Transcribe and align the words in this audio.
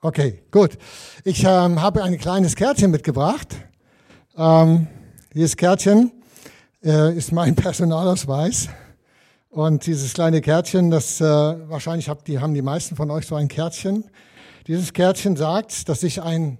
Okay, 0.00 0.44
gut. 0.52 0.78
Ich 1.24 1.42
ähm, 1.42 1.82
habe 1.82 2.04
ein 2.04 2.16
kleines 2.18 2.54
Kärtchen 2.54 2.92
mitgebracht. 2.92 3.48
Ähm, 4.36 4.86
dieses 5.34 5.56
Kärtchen 5.56 6.12
äh, 6.84 7.16
ist 7.16 7.32
mein 7.32 7.54
Personalausweis. 7.56 8.68
Und 9.50 9.86
dieses 9.86 10.14
kleine 10.14 10.40
Kärtchen, 10.40 10.92
das 10.92 11.20
äh, 11.20 11.24
wahrscheinlich 11.24 12.08
habt, 12.08 12.28
die, 12.28 12.38
haben 12.38 12.54
die 12.54 12.62
meisten 12.62 12.94
von 12.94 13.10
euch 13.10 13.26
so 13.26 13.34
ein 13.34 13.48
Kärtchen. 13.48 14.04
Dieses 14.68 14.92
Kärtchen 14.92 15.34
sagt, 15.34 15.88
dass 15.88 16.04
ich 16.04 16.22
ein 16.22 16.58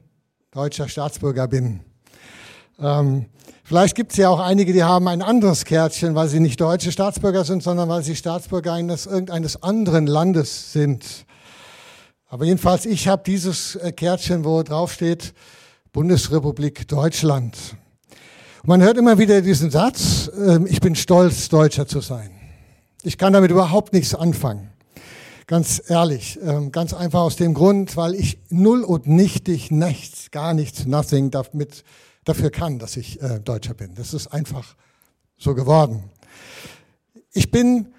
deutscher 0.51 0.89
Staatsbürger 0.89 1.47
bin. 1.47 1.79
Ähm, 2.81 3.27
vielleicht 3.63 3.95
gibt 3.95 4.11
es 4.11 4.19
ja 4.19 4.31
auch 4.31 4.41
einige, 4.41 4.73
die 4.73 4.83
haben 4.83 5.07
ein 5.07 5.23
anderes 5.23 5.65
Kärtchen, 5.65 6.17
weil 6.17 6.27
sie 6.27 6.41
nicht 6.41 6.61
deutsche 6.61 6.91
Staatsbürger 6.91 7.45
sind, 7.45 7.63
sondern 7.63 7.89
weil 7.89 8.03
sie 8.03 8.17
Staatsbürger 8.17 8.73
eines 8.73 9.07
irgendeines 9.07 9.63
anderen 9.63 10.09
Landes 10.09 10.73
sind. 10.73 11.25
Aber 12.31 12.45
jedenfalls, 12.45 12.85
ich 12.85 13.09
habe 13.09 13.23
dieses 13.25 13.77
äh, 13.77 13.91
Kärtchen, 13.91 14.45
wo 14.45 14.63
drauf 14.63 14.93
steht 14.93 15.33
Bundesrepublik 15.93 16.87
Deutschland. 16.87 17.57
Man 18.65 18.83
hört 18.83 18.99
immer 18.99 19.19
wieder 19.19 19.41
diesen 19.41 19.71
Satz, 19.71 20.31
ähm, 20.37 20.67
ich 20.69 20.83
bin 20.83 20.95
stolz, 20.95 21.49
Deutscher 21.49 21.87
zu 21.87 22.03
sein. 22.03 22.31
Ich 23.03 23.17
kann 23.17 23.33
damit 23.33 23.51
überhaupt 23.51 23.95
nichts 23.95 24.15
anfangen. 24.15 24.69
Ganz 25.47 25.83
ehrlich, 25.89 26.39
ähm, 26.43 26.71
ganz 26.71 26.93
einfach 26.93 27.21
aus 27.21 27.37
dem 27.37 27.55
Grund, 27.55 27.97
weil 27.97 28.15
ich 28.15 28.39
null 28.51 28.83
und 28.85 29.07
nichtig, 29.07 29.71
nichts, 29.71 30.31
gar 30.31 30.53
nichts, 30.53 30.85
nothing 30.85 31.31
damit, 31.31 31.83
dafür 32.25 32.51
kann, 32.51 32.79
dass 32.79 32.99
ich 32.99 33.23
äh, 33.23 33.41
Deutscher 33.41 33.73
bin. 33.73 33.95
Das 33.95 34.13
ist 34.13 34.27
einfach 34.27 34.77
so 35.39 35.55
geworden. 35.55 36.05
Ich 37.33 37.51
bin 37.51 37.95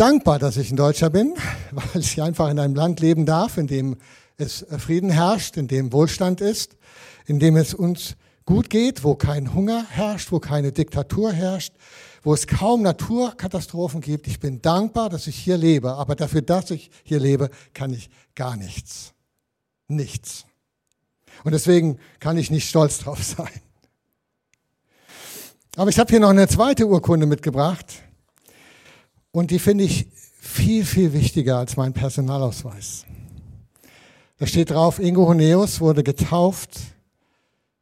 dankbar, 0.00 0.38
dass 0.38 0.56
ich 0.56 0.70
ein 0.70 0.76
Deutscher 0.76 1.10
bin, 1.10 1.34
weil 1.72 2.00
ich 2.00 2.22
einfach 2.22 2.48
in 2.48 2.58
einem 2.58 2.74
Land 2.74 3.00
leben 3.00 3.26
darf, 3.26 3.58
in 3.58 3.66
dem 3.66 3.96
es 4.38 4.64
Frieden 4.78 5.10
herrscht, 5.10 5.58
in 5.58 5.68
dem 5.68 5.92
Wohlstand 5.92 6.40
ist, 6.40 6.76
in 7.26 7.38
dem 7.38 7.56
es 7.56 7.74
uns 7.74 8.16
gut 8.46 8.70
geht, 8.70 9.04
wo 9.04 9.14
kein 9.14 9.52
Hunger 9.52 9.84
herrscht, 9.90 10.32
wo 10.32 10.40
keine 10.40 10.72
Diktatur 10.72 11.32
herrscht, 11.32 11.74
wo 12.22 12.32
es 12.32 12.46
kaum 12.46 12.80
Naturkatastrophen 12.80 14.00
gibt. 14.00 14.26
Ich 14.26 14.40
bin 14.40 14.62
dankbar, 14.62 15.10
dass 15.10 15.26
ich 15.26 15.36
hier 15.36 15.58
lebe, 15.58 15.92
aber 15.92 16.16
dafür, 16.16 16.40
dass 16.40 16.70
ich 16.70 16.90
hier 17.04 17.20
lebe, 17.20 17.50
kann 17.74 17.92
ich 17.92 18.08
gar 18.34 18.56
nichts. 18.56 19.12
Nichts. 19.86 20.46
Und 21.44 21.52
deswegen 21.52 21.98
kann 22.20 22.38
ich 22.38 22.50
nicht 22.50 22.66
stolz 22.66 23.00
drauf 23.00 23.22
sein. 23.36 23.52
Aber 25.76 25.90
ich 25.90 25.98
habe 25.98 26.08
hier 26.08 26.20
noch 26.20 26.30
eine 26.30 26.48
zweite 26.48 26.86
Urkunde 26.86 27.26
mitgebracht. 27.26 28.02
Und 29.32 29.50
die 29.50 29.58
finde 29.58 29.84
ich 29.84 30.06
viel, 30.40 30.84
viel 30.84 31.12
wichtiger 31.12 31.58
als 31.58 31.76
mein 31.76 31.92
Personalausweis. 31.92 33.04
Da 34.38 34.46
steht 34.46 34.70
drauf, 34.70 34.98
Ingo 34.98 35.28
Honeus 35.28 35.80
wurde 35.80 36.02
getauft 36.02 36.78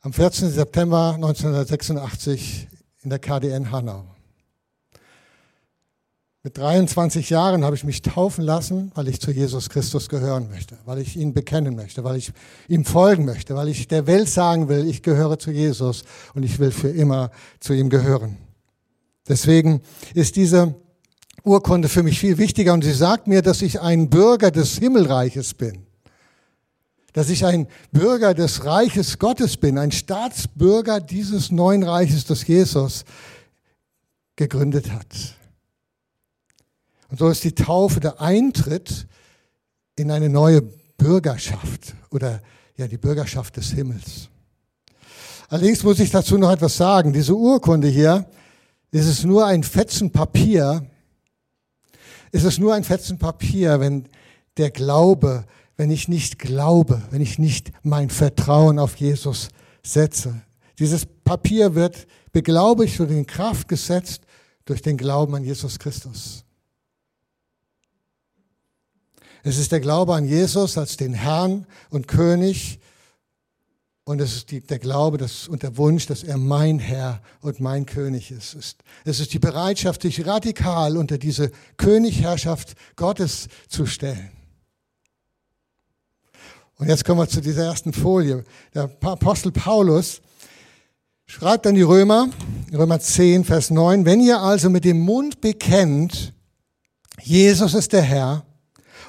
am 0.01 0.13
14. 0.13 0.51
September 0.51 1.15
1986 1.15 2.69
in 3.03 3.11
der 3.11 3.19
KDN 3.19 3.71
Hanau. 3.71 4.05
Mit 6.43 6.57
23 6.57 7.31
Jahren 7.31 7.65
habe 7.65 7.77
ich 7.77 7.85
mich 7.85 8.01
taufen 8.03 8.45
lassen, 8.45 8.93
weil 8.95 9.09
ich 9.09 9.21
zu 9.21 9.31
Jesus 9.31 9.69
Christus 9.69 10.09
gehören 10.09 10.51
möchte, 10.51 10.79
weil 10.85 10.99
ich 10.99 11.17
ihn 11.17 11.35
bekennen 11.35 11.75
möchte, 11.77 12.05
weil 12.05 12.17
ich 12.17 12.33
ihm 12.69 12.85
folgen 12.85 13.25
möchte, 13.25 13.55
weil 13.55 13.69
ich 13.69 13.89
der 13.89 14.07
Welt 14.07 14.29
sagen 14.29 14.69
will, 14.69 14.89
ich 14.89 15.03
gehöre 15.03 15.39
zu 15.39 15.51
Jesus 15.51 16.05
und 16.35 16.43
ich 16.43 16.59
will 16.59 16.71
für 16.71 16.89
immer 16.89 17.31
zu 17.61 17.73
ihm 17.73 17.91
gehören. 17.91 18.37
Deswegen 19.29 19.83
ist 20.15 20.37
diese 20.37 20.75
Urkunde 21.49 21.89
für 21.89 22.03
mich 22.03 22.21
viel 22.21 22.39
wichtiger 22.39 22.73
und 22.73 22.85
sie 22.85 22.93
sagt 22.93 23.27
mir, 23.27 23.43
dass 23.43 23.63
ich 23.63 23.81
ein 23.81 24.11
Bürger 24.11 24.51
des 24.51 24.79
Himmelreiches 24.79 25.55
bin. 25.55 25.87
Dass 27.13 27.31
ich 27.31 27.45
ein 27.45 27.67
Bürger 27.91 28.35
des 28.35 28.65
Reiches 28.65 29.19
Gottes 29.19 29.57
bin, 29.57 29.79
ein 29.79 29.91
Staatsbürger 29.91 31.01
dieses 31.01 31.51
neuen 31.51 31.83
Reiches, 31.83 32.27
das 32.27 32.47
Jesus 32.47 33.05
gegründet 34.37 34.93
hat. 34.93 35.07
Und 37.11 37.19
so 37.19 37.29
ist 37.29 37.43
die 37.43 37.55
Taufe 37.55 38.01
der 38.01 38.21
Eintritt 38.21 39.07
in 39.97 40.11
eine 40.11 40.29
neue 40.29 40.63
Bürgerschaft 40.97 41.95
oder 42.11 42.41
ja 42.77 42.87
die 42.87 42.99
Bürgerschaft 42.99 43.57
des 43.57 43.71
Himmels. 43.71 44.29
Allerdings 45.49 45.83
muss 45.83 45.99
ich 45.99 46.11
dazu 46.11 46.37
noch 46.37 46.53
etwas 46.53 46.77
sagen. 46.77 47.13
Diese 47.13 47.35
Urkunde 47.35 47.89
hier, 47.89 48.27
ist 48.91 49.07
es 49.07 49.25
nur 49.25 49.47
ein 49.47 49.63
Fetzen 49.63 50.11
Papier, 50.11 50.87
ist 52.33 52.45
es 52.45 52.59
nur 52.59 52.75
ein 52.75 52.85
Fetzen 52.85 53.19
Papier, 53.19 53.81
wenn 53.81 54.09
der 54.57 54.71
Glaube, 54.71 55.45
wenn 55.77 55.91
ich 55.91 56.09
nicht 56.09 56.39
glaube, 56.39 57.03
wenn 57.11 57.21
ich 57.21 57.39
nicht 57.39 57.71
mein 57.83 58.11
Vertrauen 58.11 58.79
auf 58.79 58.97
Jesus 58.97 59.49
setze. 59.83 60.43
Dieses 60.79 61.07
Papier 61.07 61.75
wird 61.75 62.07
beglaubigt 62.33 63.01
und 63.01 63.11
in 63.11 63.27
Kraft 63.27 63.69
gesetzt 63.69 64.23
durch 64.65 64.83
den 64.83 64.97
Glauben 64.97 65.35
an 65.35 65.45
Jesus 65.45 65.79
Christus. 65.79 66.45
Es 69.43 69.57
ist 69.57 69.73
der 69.73 69.81
Glaube 69.81 70.15
an 70.15 70.27
Jesus 70.27 70.77
als 70.77 70.97
den 70.97 71.15
Herrn 71.15 71.67
und 71.91 72.09
König 72.09 72.81
und 74.09 74.23
es 74.23 74.37
ist 74.37 74.51
die, 74.53 74.63
der 74.63 74.79
Glaube 74.79 75.19
das, 75.19 75.49
und 75.49 75.63
der 75.63 75.77
Wunsch, 75.77 76.07
dass 76.07 76.23
er 76.23 76.39
mein 76.39 76.79
Herr 76.79 77.21
und 77.43 77.61
mein 77.61 77.85
König 77.85 78.31
ist. 78.31 78.57
Es 79.05 79.21
ist 79.21 79.35
die 79.35 79.39
Bereitschaft, 79.39 80.01
sich 80.01 80.27
radikal 80.27 80.97
unter 80.97 81.19
diese 81.19 81.51
Königherrschaft 81.77 82.73
Gottes 82.97 83.49
zu 83.69 83.85
stellen. 83.85 84.31
Und 86.79 86.89
jetzt 86.89 87.05
kommen 87.05 87.21
wir 87.21 87.29
zu 87.29 87.43
dieser 87.43 87.67
ersten 87.67 87.93
Folie. 87.93 88.45
Der 88.75 88.85
Apostel 89.03 89.53
Paulus 89.53 90.23
schreibt 91.27 91.67
an 91.67 91.75
die 91.75 91.83
Römer, 91.83 92.31
Römer 92.73 93.01
10, 93.01 93.45
Vers 93.45 93.69
9, 93.69 94.07
wenn 94.07 94.23
ihr 94.23 94.41
also 94.41 94.71
mit 94.71 94.87
dem 94.87 95.01
Mund 95.01 95.43
bekennt, 95.43 96.33
Jesus 97.21 97.75
ist 97.75 97.93
der 97.93 98.05
Herr, 98.05 98.47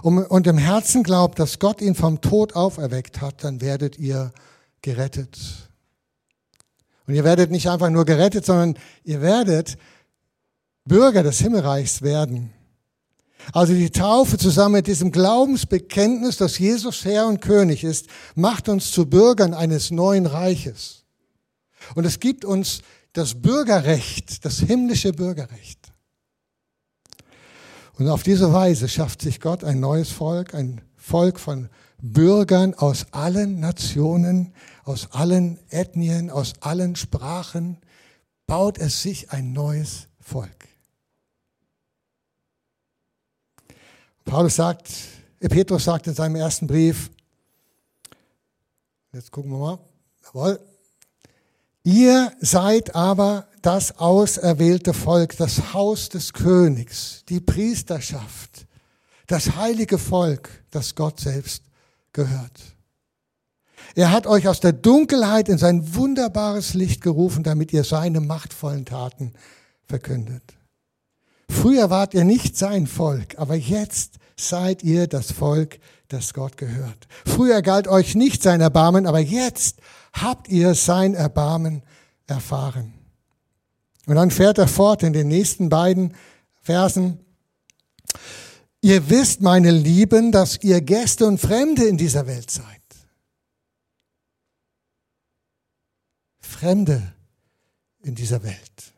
und 0.02 0.46
im 0.46 0.58
Herzen 0.58 1.04
glaubt, 1.04 1.40
dass 1.40 1.60
Gott 1.60 1.82
ihn 1.82 1.96
vom 1.96 2.20
Tod 2.20 2.54
auferweckt 2.54 3.22
hat, 3.22 3.46
dann 3.46 3.62
werdet 3.62 3.98
ihr 3.98 4.34
gerettet. 4.82 5.38
Und 7.08 7.16
ihr 7.16 7.24
werdet 7.24 7.52
nicht 7.52 7.70
einfach 7.70 7.90
nur 7.90 8.06
gerettet, 8.06 8.46
sondern 8.46 8.78
ihr 9.04 9.22
werdet 9.22 9.78
Bürger 10.86 11.24
des 11.24 11.40
Himmelreichs 11.40 12.02
werden. 12.02 12.54
Also 13.54 13.74
die 13.74 13.90
Taufe 13.90 14.38
zusammen 14.38 14.76
mit 14.76 14.88
diesem 14.88 15.12
Glaubensbekenntnis, 15.12 16.38
dass 16.38 16.60
Jesus 16.60 17.06
Herr 17.06 17.28
und 17.28 17.42
König 17.42 17.84
ist, 17.84 18.08
macht 18.36 18.70
uns 18.70 18.92
zu 18.92 19.06
Bürgern 19.08 19.54
eines 19.54 19.92
neuen 19.92 20.26
Reiches. 20.26 21.06
Und 21.96 22.06
es 22.06 22.20
gibt 22.20 22.46
uns 22.46 22.82
das 23.14 23.42
Bürgerrecht, 23.42 24.46
das 24.46 24.60
himmlische 24.60 25.14
Bürgerrecht. 25.14 25.80
Und 27.98 28.08
auf 28.08 28.24
diese 28.24 28.54
Weise 28.54 28.88
schafft 28.88 29.22
sich 29.22 29.42
Gott 29.42 29.64
ein 29.64 29.80
neues 29.80 30.10
Volk, 30.10 30.54
ein 30.54 30.82
Volk 30.96 31.40
von 31.40 31.70
Bürgern 32.02 32.74
aus 32.74 33.08
allen 33.12 33.60
Nationen, 33.60 34.54
aus 34.84 35.12
allen 35.12 35.60
Ethnien, 35.70 36.30
aus 36.30 36.54
allen 36.62 36.96
Sprachen, 36.96 37.78
baut 38.48 38.78
es 38.78 39.02
sich 39.02 39.32
ein 39.32 39.54
neues 39.54 40.08
Volk. 40.20 40.68
Paulus 44.26 44.56
sagt, 44.56 44.90
Petrus 45.40 45.86
sagt 45.86 46.08
in 46.08 46.14
seinem 46.14 46.36
ersten 46.36 46.68
Brief, 46.68 47.10
jetzt 49.12 49.32
gucken 49.32 49.52
wir 49.52 49.58
mal, 49.58 49.80
jawohl, 50.26 50.60
ihr 51.84 52.32
seid 52.40 52.96
aber 52.96 53.48
das 53.62 53.98
auserwählte 53.98 54.94
Volk, 54.94 55.36
das 55.38 55.74
Haus 55.74 56.10
des 56.10 56.32
Königs, 56.34 57.24
die 57.28 57.40
Priesterschaft, 57.40 58.68
das 59.28 59.56
heilige 59.56 59.98
Volk, 59.98 60.64
das 60.72 60.96
Gott 60.96 61.20
selbst 61.20 61.69
gehört. 62.14 62.76
Er 63.96 64.12
hat 64.12 64.28
euch 64.28 64.48
aus 64.48 64.60
der 64.60 64.74
Dunkelheit 64.74 65.50
in 65.50 65.58
sein 65.58 65.96
wunderbares 65.96 66.74
Licht 66.74 67.02
gerufen, 67.02 67.44
damit 67.44 67.74
ihr 67.74 67.84
seine 67.84 68.22
machtvollen 68.22 68.86
Taten 68.86 69.34
verkündet. 69.88 70.44
Früher 71.50 71.90
wart 71.90 72.14
ihr 72.14 72.24
nicht 72.24 72.56
sein 72.56 72.86
Volk, 72.86 73.38
aber 73.38 73.56
jetzt 73.56 74.18
seid 74.38 74.84
ihr 74.84 75.08
das 75.08 75.32
Volk, 75.32 75.80
das 76.08 76.34
Gott 76.34 76.58
gehört. 76.58 77.08
Früher 77.26 77.62
galt 77.62 77.88
euch 77.88 78.16
nicht 78.16 78.44
sein 78.44 78.62
Erbarmen, 78.62 79.08
aber 79.08 79.20
jetzt 79.20 79.80
habt 80.14 80.48
ihr 80.48 80.76
sein 80.76 81.16
Erbarmen 81.16 81.84
erfahren. 82.28 82.94
Und 84.06 84.16
dann 84.16 84.32
fährt 84.32 84.58
er 84.58 84.68
fort 84.68 85.04
in 85.04 85.14
den 85.14 85.28
nächsten 85.28 85.70
beiden 85.70 86.16
Versen. 86.62 87.20
Ihr 88.82 89.10
wisst, 89.10 89.42
meine 89.42 89.72
Lieben, 89.72 90.32
dass 90.32 90.64
ihr 90.64 90.82
Gäste 90.82 91.26
und 91.26 91.40
Fremde 91.40 91.86
in 91.86 91.98
dieser 91.98 92.28
Welt 92.28 92.50
seid. 92.50 92.80
Fremde 96.40 97.14
in 98.02 98.16
dieser 98.16 98.44
Welt. 98.44 98.94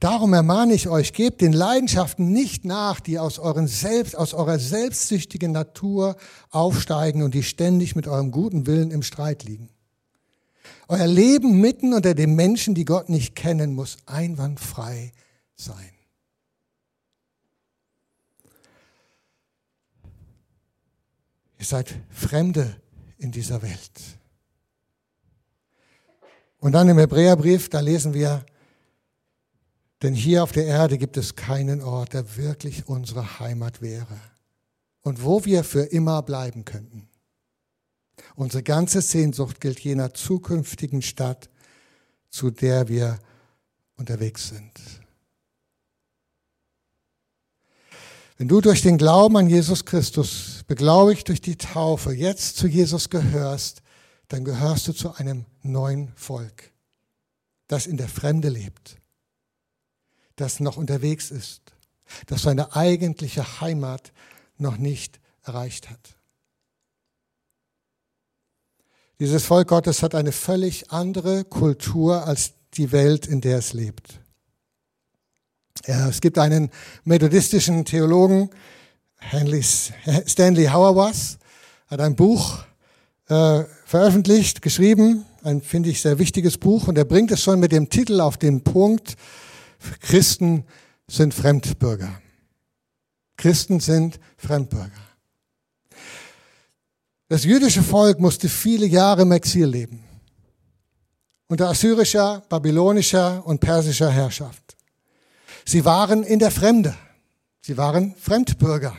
Darum 0.00 0.32
ermahne 0.32 0.74
ich 0.74 0.88
euch, 0.88 1.12
gebt 1.12 1.40
den 1.40 1.52
Leidenschaften 1.52 2.32
nicht 2.32 2.64
nach, 2.64 3.00
die 3.00 3.18
aus, 3.18 3.38
euren 3.38 3.66
selbst, 3.66 4.16
aus 4.16 4.32
eurer 4.32 4.58
selbstsüchtigen 4.58 5.52
Natur 5.52 6.16
aufsteigen 6.50 7.22
und 7.22 7.34
die 7.34 7.42
ständig 7.42 7.96
mit 7.96 8.06
eurem 8.06 8.30
guten 8.30 8.66
Willen 8.66 8.90
im 8.90 9.02
Streit 9.02 9.44
liegen. 9.44 9.68
Euer 10.88 11.06
Leben 11.06 11.60
mitten 11.60 11.92
unter 11.94 12.14
den 12.14 12.34
Menschen, 12.34 12.74
die 12.74 12.84
Gott 12.84 13.08
nicht 13.08 13.34
kennen, 13.34 13.74
muss 13.74 13.98
einwandfrei 14.06 15.12
sein. 15.56 15.90
Ihr 21.62 21.66
seid 21.66 21.94
Fremde 22.10 22.74
in 23.18 23.30
dieser 23.30 23.62
Welt. 23.62 24.18
Und 26.58 26.72
dann 26.72 26.88
im 26.88 26.98
Hebräerbrief, 26.98 27.68
da 27.68 27.78
lesen 27.78 28.14
wir, 28.14 28.44
denn 30.02 30.12
hier 30.12 30.42
auf 30.42 30.50
der 30.50 30.66
Erde 30.66 30.98
gibt 30.98 31.16
es 31.16 31.36
keinen 31.36 31.80
Ort, 31.80 32.14
der 32.14 32.36
wirklich 32.36 32.88
unsere 32.88 33.38
Heimat 33.38 33.80
wäre 33.80 34.20
und 35.02 35.22
wo 35.22 35.44
wir 35.44 35.62
für 35.62 35.84
immer 35.84 36.20
bleiben 36.22 36.64
könnten. 36.64 37.08
Unsere 38.34 38.64
ganze 38.64 39.00
Sehnsucht 39.00 39.60
gilt 39.60 39.78
jener 39.78 40.14
zukünftigen 40.14 41.00
Stadt, 41.00 41.48
zu 42.28 42.50
der 42.50 42.88
wir 42.88 43.20
unterwegs 43.94 44.48
sind. 44.48 44.72
Wenn 48.38 48.48
du 48.48 48.60
durch 48.60 48.82
den 48.82 48.98
Glauben 48.98 49.36
an 49.36 49.48
Jesus 49.48 49.84
Christus, 49.84 50.64
beglaubigt 50.66 51.28
durch 51.28 51.40
die 51.40 51.56
Taufe, 51.56 52.12
jetzt 52.12 52.56
zu 52.56 52.66
Jesus 52.66 53.10
gehörst, 53.10 53.82
dann 54.28 54.44
gehörst 54.44 54.88
du 54.88 54.92
zu 54.92 55.14
einem 55.14 55.44
neuen 55.62 56.12
Volk, 56.16 56.72
das 57.68 57.86
in 57.86 57.96
der 57.96 58.08
Fremde 58.08 58.48
lebt 58.48 58.96
das 60.36 60.60
noch 60.60 60.76
unterwegs 60.76 61.30
ist, 61.30 61.60
das 62.26 62.42
seine 62.42 62.74
eigentliche 62.74 63.60
Heimat 63.60 64.12
noch 64.58 64.76
nicht 64.76 65.20
erreicht 65.42 65.90
hat. 65.90 66.16
Dieses 69.18 69.44
Volk 69.44 69.68
Gottes 69.68 70.02
hat 70.02 70.14
eine 70.14 70.32
völlig 70.32 70.90
andere 70.90 71.44
Kultur 71.44 72.26
als 72.26 72.54
die 72.74 72.90
Welt, 72.90 73.26
in 73.26 73.40
der 73.40 73.58
es 73.58 73.72
lebt. 73.72 74.20
Es 75.86 76.20
gibt 76.20 76.38
einen 76.38 76.70
methodistischen 77.04 77.84
Theologen, 77.84 78.50
Stanley 80.26 80.66
Hauerwas, 80.66 81.38
hat 81.88 82.00
ein 82.00 82.14
Buch 82.14 82.64
äh, 83.28 83.64
veröffentlicht, 83.84 84.62
geschrieben, 84.62 85.24
ein, 85.42 85.60
finde 85.60 85.90
ich, 85.90 86.00
sehr 86.00 86.18
wichtiges 86.18 86.58
Buch, 86.58 86.88
und 86.88 86.96
er 86.98 87.04
bringt 87.04 87.30
es 87.30 87.42
schon 87.42 87.60
mit 87.60 87.72
dem 87.72 87.88
Titel 87.88 88.20
auf 88.20 88.36
den 88.36 88.62
Punkt, 88.62 89.16
Christen 90.00 90.64
sind 91.08 91.34
Fremdbürger. 91.34 92.20
Christen 93.36 93.80
sind 93.80 94.20
Fremdbürger. 94.36 94.90
Das 97.28 97.44
jüdische 97.44 97.82
Volk 97.82 98.20
musste 98.20 98.48
viele 98.48 98.86
Jahre 98.86 99.22
im 99.22 99.32
Exil 99.32 99.66
leben. 99.66 100.04
Unter 101.48 101.68
assyrischer, 101.68 102.42
babylonischer 102.48 103.44
und 103.44 103.58
persischer 103.58 104.10
Herrschaft. 104.10 104.76
Sie 105.64 105.84
waren 105.84 106.22
in 106.22 106.38
der 106.38 106.50
Fremde. 106.50 106.94
Sie 107.60 107.76
waren 107.76 108.14
Fremdbürger. 108.16 108.96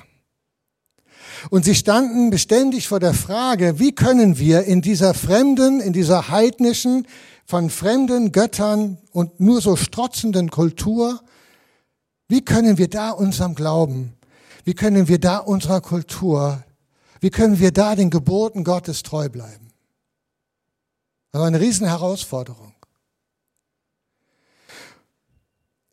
Und 1.50 1.65
sie 1.65 1.75
standen 1.75 2.30
beständig 2.30 2.88
vor 2.88 3.00
der 3.00 3.13
Frage, 3.13 3.80
wie 3.80 3.94
können 3.94 4.38
wir 4.38 4.63
in 4.63 4.81
dieser 4.81 5.13
fremden, 5.13 5.81
in 5.81 5.94
dieser 5.94 6.30
heidnischen, 6.30 7.06
von 7.45 7.69
fremden 7.69 8.31
Göttern 8.31 8.98
und 9.12 9.39
nur 9.39 9.62
so 9.62 9.75
strotzenden 9.75 10.50
Kultur, 10.50 11.21
wie 12.30 12.44
können 12.44 12.77
wir 12.77 12.89
da 12.89 13.12
unserem 13.12 13.56
Glauben, 13.56 14.13
wie 14.63 14.74
können 14.74 15.07
wir 15.07 15.19
da 15.19 15.38
unserer 15.38 15.81
Kultur, 15.81 16.63
wie 17.19 17.30
können 17.30 17.60
wir 17.60 17.71
da 17.71 17.95
den 17.95 18.10
Geboten 18.10 18.63
Gottes 18.63 19.04
treu 19.04 19.30
bleiben? 19.30 19.71
Das 21.31 21.39
war 21.39 21.48
eine 21.48 21.60
Riesenherausforderung. 21.60 22.73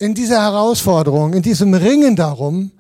In 0.01 0.15
dieser 0.15 0.41
Herausforderung, 0.41 1.35
in 1.35 1.43
diesem 1.43 1.75
Ringen 1.75 2.17
darum, 2.17 2.73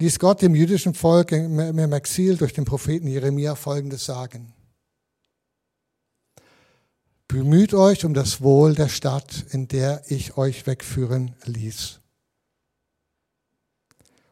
ließ 0.00 0.18
Gott 0.18 0.42
dem 0.42 0.56
jüdischen 0.56 0.92
Volk 0.92 1.30
im 1.30 1.92
Exil 1.92 2.36
durch 2.36 2.52
den 2.52 2.64
Propheten 2.64 3.06
Jeremia 3.06 3.54
Folgendes 3.54 4.04
sagen. 4.04 4.52
Bemüht 7.28 7.74
euch 7.74 8.04
um 8.04 8.12
das 8.12 8.40
Wohl 8.40 8.74
der 8.74 8.88
Stadt, 8.88 9.46
in 9.50 9.68
der 9.68 10.02
ich 10.08 10.36
euch 10.36 10.66
wegführen 10.66 11.36
ließ. 11.44 12.00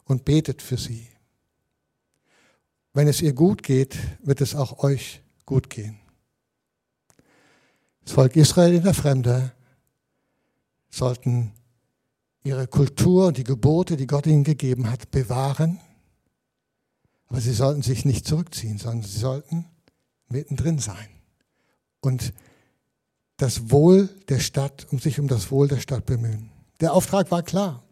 Und 0.02 0.24
betet 0.24 0.62
für 0.62 0.78
sie. 0.78 1.06
Wenn 2.92 3.06
es 3.06 3.22
ihr 3.22 3.34
gut 3.34 3.62
geht, 3.62 3.96
wird 4.24 4.40
es 4.40 4.56
auch 4.56 4.82
euch 4.82 5.22
gut 5.46 5.70
gehen. 5.70 6.00
Das 8.04 8.14
Volk 8.14 8.34
Israel 8.34 8.74
in 8.74 8.82
der 8.82 8.94
Fremde 8.94 9.52
sollten 10.92 11.52
ihre 12.44 12.66
Kultur 12.66 13.28
und 13.28 13.38
die 13.38 13.44
Gebote, 13.44 13.96
die 13.96 14.06
Gott 14.06 14.26
ihnen 14.26 14.44
gegeben 14.44 14.90
hat, 14.90 15.10
bewahren. 15.10 15.80
Aber 17.28 17.40
sie 17.40 17.52
sollten 17.52 17.82
sich 17.82 18.04
nicht 18.04 18.26
zurückziehen, 18.26 18.78
sondern 18.78 19.02
sie 19.02 19.18
sollten 19.18 19.64
mittendrin 20.28 20.78
sein 20.78 21.08
und 22.00 22.32
das 23.36 23.70
Wohl 23.70 24.08
der 24.28 24.38
Stadt, 24.38 24.86
um 24.90 24.98
sich 24.98 25.18
um 25.18 25.28
das 25.28 25.50
Wohl 25.50 25.68
der 25.68 25.78
Stadt 25.78 26.06
bemühen. 26.06 26.50
Der 26.80 26.92
Auftrag 26.92 27.30
war 27.30 27.42
klar. 27.42 27.82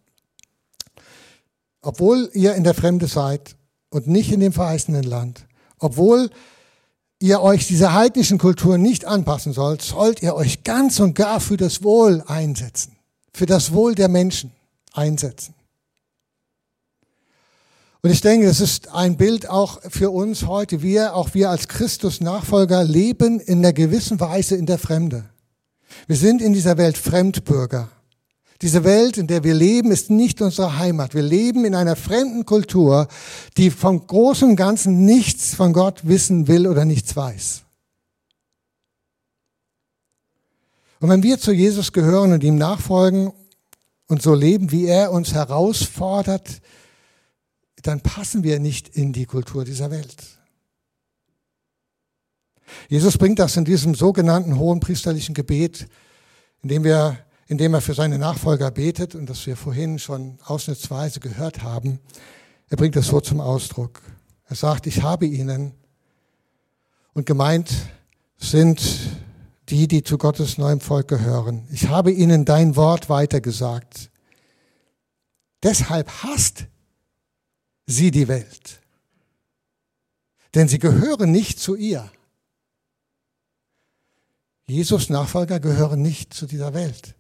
Obwohl 1.80 2.30
ihr 2.34 2.54
in 2.54 2.64
der 2.64 2.74
Fremde 2.74 3.06
seid 3.06 3.56
und 3.88 4.06
nicht 4.06 4.30
in 4.32 4.40
dem 4.40 4.52
verheißenen 4.52 5.04
Land, 5.04 5.46
obwohl 5.78 6.30
ihr 7.20 7.42
euch 7.42 7.66
dieser 7.66 7.94
heidnischen 7.94 8.38
Kultur 8.38 8.78
nicht 8.78 9.04
anpassen 9.04 9.52
sollt, 9.52 9.82
sollt 9.82 10.22
ihr 10.22 10.34
euch 10.34 10.64
ganz 10.64 10.98
und 10.98 11.14
gar 11.14 11.38
für 11.38 11.56
das 11.56 11.82
Wohl 11.82 12.24
einsetzen, 12.26 12.96
für 13.32 13.46
das 13.46 13.72
Wohl 13.72 13.94
der 13.94 14.08
Menschen 14.08 14.52
einsetzen. 14.92 15.54
Und 18.02 18.10
ich 18.10 18.22
denke, 18.22 18.46
es 18.46 18.60
ist 18.60 18.88
ein 18.94 19.18
Bild 19.18 19.48
auch 19.48 19.82
für 19.90 20.10
uns 20.10 20.46
heute. 20.46 20.80
Wir, 20.80 21.14
auch 21.14 21.34
wir 21.34 21.50
als 21.50 21.68
Christus-Nachfolger, 21.68 22.82
leben 22.82 23.40
in 23.40 23.58
einer 23.58 23.74
gewissen 23.74 24.18
Weise 24.20 24.56
in 24.56 24.64
der 24.64 24.78
Fremde. 24.78 25.28
Wir 26.06 26.16
sind 26.16 26.40
in 26.40 26.54
dieser 26.54 26.78
Welt 26.78 26.96
Fremdbürger. 26.96 27.90
Diese 28.62 28.84
Welt, 28.84 29.16
in 29.16 29.26
der 29.26 29.42
wir 29.42 29.54
leben, 29.54 29.90
ist 29.90 30.10
nicht 30.10 30.42
unsere 30.42 30.78
Heimat. 30.78 31.14
Wir 31.14 31.22
leben 31.22 31.64
in 31.64 31.74
einer 31.74 31.96
fremden 31.96 32.44
Kultur, 32.44 33.08
die 33.56 33.70
vom 33.70 34.06
Großen 34.06 34.50
und 34.50 34.56
Ganzen 34.56 35.06
nichts 35.06 35.54
von 35.54 35.72
Gott 35.72 36.06
wissen 36.06 36.46
will 36.46 36.66
oder 36.66 36.84
nichts 36.84 37.16
weiß. 37.16 37.62
Und 41.00 41.08
wenn 41.08 41.22
wir 41.22 41.38
zu 41.38 41.52
Jesus 41.52 41.92
gehören 41.92 42.32
und 42.32 42.44
ihm 42.44 42.56
nachfolgen 42.56 43.32
und 44.06 44.20
so 44.20 44.34
leben, 44.34 44.70
wie 44.70 44.84
er 44.84 45.12
uns 45.12 45.32
herausfordert, 45.32 46.60
dann 47.82 48.02
passen 48.02 48.42
wir 48.42 48.60
nicht 48.60 48.88
in 48.90 49.14
die 49.14 49.24
Kultur 49.24 49.64
dieser 49.64 49.90
Welt. 49.90 50.16
Jesus 52.88 53.16
bringt 53.16 53.38
das 53.38 53.56
in 53.56 53.64
diesem 53.64 53.94
sogenannten 53.94 54.58
hohen 54.58 54.80
priesterlichen 54.80 55.34
Gebet, 55.34 55.88
in 56.62 56.68
dem, 56.68 56.84
wir, 56.84 57.18
in 57.50 57.58
dem 57.58 57.74
er 57.74 57.80
für 57.80 57.94
seine 57.94 58.16
Nachfolger 58.16 58.70
betet 58.70 59.16
und 59.16 59.28
das 59.28 59.44
wir 59.44 59.56
vorhin 59.56 59.98
schon 59.98 60.38
ausschnittsweise 60.44 61.18
gehört 61.18 61.64
haben. 61.64 61.98
Er 62.68 62.76
bringt 62.76 62.94
das 62.94 63.08
so 63.08 63.20
zum 63.20 63.40
Ausdruck. 63.40 64.02
Er 64.44 64.54
sagt, 64.54 64.86
ich 64.86 65.02
habe 65.02 65.26
ihnen 65.26 65.74
und 67.12 67.26
gemeint 67.26 67.68
sind 68.38 68.80
die, 69.68 69.88
die 69.88 70.04
zu 70.04 70.16
Gottes 70.16 70.58
neuem 70.58 70.78
Volk 70.78 71.08
gehören. 71.08 71.66
Ich 71.72 71.88
habe 71.88 72.12
ihnen 72.12 72.44
dein 72.44 72.76
Wort 72.76 73.08
weitergesagt. 73.08 74.12
Deshalb 75.64 76.08
hasst 76.22 76.66
sie 77.84 78.12
die 78.12 78.28
Welt. 78.28 78.80
Denn 80.54 80.68
sie 80.68 80.78
gehören 80.78 81.32
nicht 81.32 81.58
zu 81.58 81.74
ihr. 81.74 82.08
Jesus 84.68 85.10
Nachfolger 85.10 85.58
gehören 85.58 86.00
nicht 86.00 86.32
zu 86.32 86.46
dieser 86.46 86.74
Welt. 86.74 87.16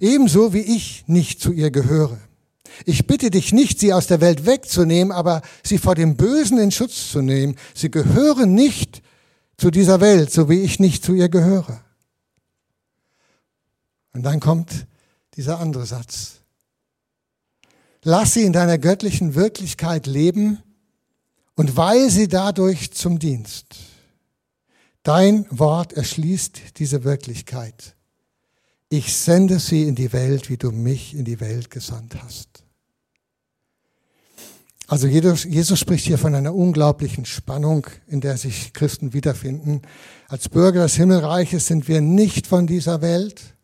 Ebenso 0.00 0.52
wie 0.52 0.60
ich 0.60 1.04
nicht 1.06 1.40
zu 1.40 1.52
ihr 1.52 1.70
gehöre. 1.70 2.18
Ich 2.84 3.06
bitte 3.06 3.30
dich 3.30 3.52
nicht, 3.52 3.80
sie 3.80 3.92
aus 3.92 4.06
der 4.06 4.20
Welt 4.20 4.44
wegzunehmen, 4.44 5.12
aber 5.12 5.42
sie 5.62 5.78
vor 5.78 5.94
dem 5.94 6.16
Bösen 6.16 6.58
in 6.58 6.70
Schutz 6.70 7.10
zu 7.10 7.22
nehmen. 7.22 7.56
Sie 7.74 7.90
gehören 7.90 8.54
nicht 8.54 9.02
zu 9.56 9.70
dieser 9.70 10.00
Welt, 10.00 10.30
so 10.30 10.48
wie 10.48 10.60
ich 10.60 10.78
nicht 10.78 11.04
zu 11.04 11.14
ihr 11.14 11.28
gehöre. 11.28 11.80
Und 14.12 14.22
dann 14.22 14.40
kommt 14.40 14.86
dieser 15.36 15.60
andere 15.60 15.86
Satz. 15.86 16.40
Lass 18.02 18.34
sie 18.34 18.42
in 18.42 18.52
deiner 18.52 18.78
göttlichen 18.78 19.34
Wirklichkeit 19.34 20.06
leben 20.06 20.62
und 21.56 21.76
weihe 21.76 22.10
sie 22.10 22.28
dadurch 22.28 22.92
zum 22.92 23.18
Dienst. 23.18 23.66
Dein 25.02 25.46
Wort 25.50 25.92
erschließt 25.92 26.78
diese 26.78 27.04
Wirklichkeit. 27.04 27.95
Ich 28.88 29.16
sende 29.16 29.58
sie 29.58 29.84
in 29.84 29.94
die 29.94 30.12
Welt, 30.12 30.48
wie 30.48 30.56
du 30.56 30.70
mich 30.70 31.14
in 31.14 31.24
die 31.24 31.40
Welt 31.40 31.70
gesandt 31.70 32.22
hast. 32.22 32.62
Also 34.88 35.08
Jesus, 35.08 35.80
spricht 35.80 36.06
hier 36.06 36.18
von 36.18 36.36
einer 36.36 36.54
unglaublichen 36.54 37.24
Spannung, 37.24 37.88
in 38.06 38.20
der 38.20 38.36
sich 38.36 38.72
Christen 38.72 39.12
wiederfinden. 39.12 39.82
Als 40.28 40.48
Bürger 40.48 40.84
des 40.84 40.94
Himmelreiches 40.94 41.66
sind 41.66 41.88
wir 41.88 42.00
nicht 42.00 42.46
von 42.46 42.68
dieser 42.68 43.02
Welt, 43.02 43.56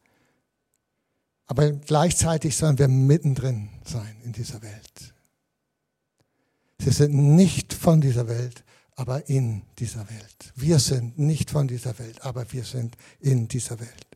aber 1.46 1.70
gleichzeitig 1.70 2.56
sollen 2.56 2.78
wir 2.78 2.88
mittendrin 2.88 3.68
sein 3.84 4.16
in 4.24 4.32
dieser 4.32 4.62
Welt. 4.62 5.14
Sie 6.80 6.90
sind 6.90 7.14
nicht 7.14 7.72
von 7.72 8.00
dieser 8.00 8.26
Welt, 8.26 8.64
aber 8.96 9.28
in 9.28 9.62
dieser 9.78 10.10
Welt. 10.10 10.52
Wir 10.56 10.80
sind 10.80 11.20
nicht 11.20 11.50
von 11.50 11.68
dieser 11.68 11.96
Welt, 12.00 12.22
aber 12.22 12.52
wir 12.52 12.64
sind 12.64 12.96
in 13.20 13.46
dieser 13.46 13.78
Welt. 13.78 14.11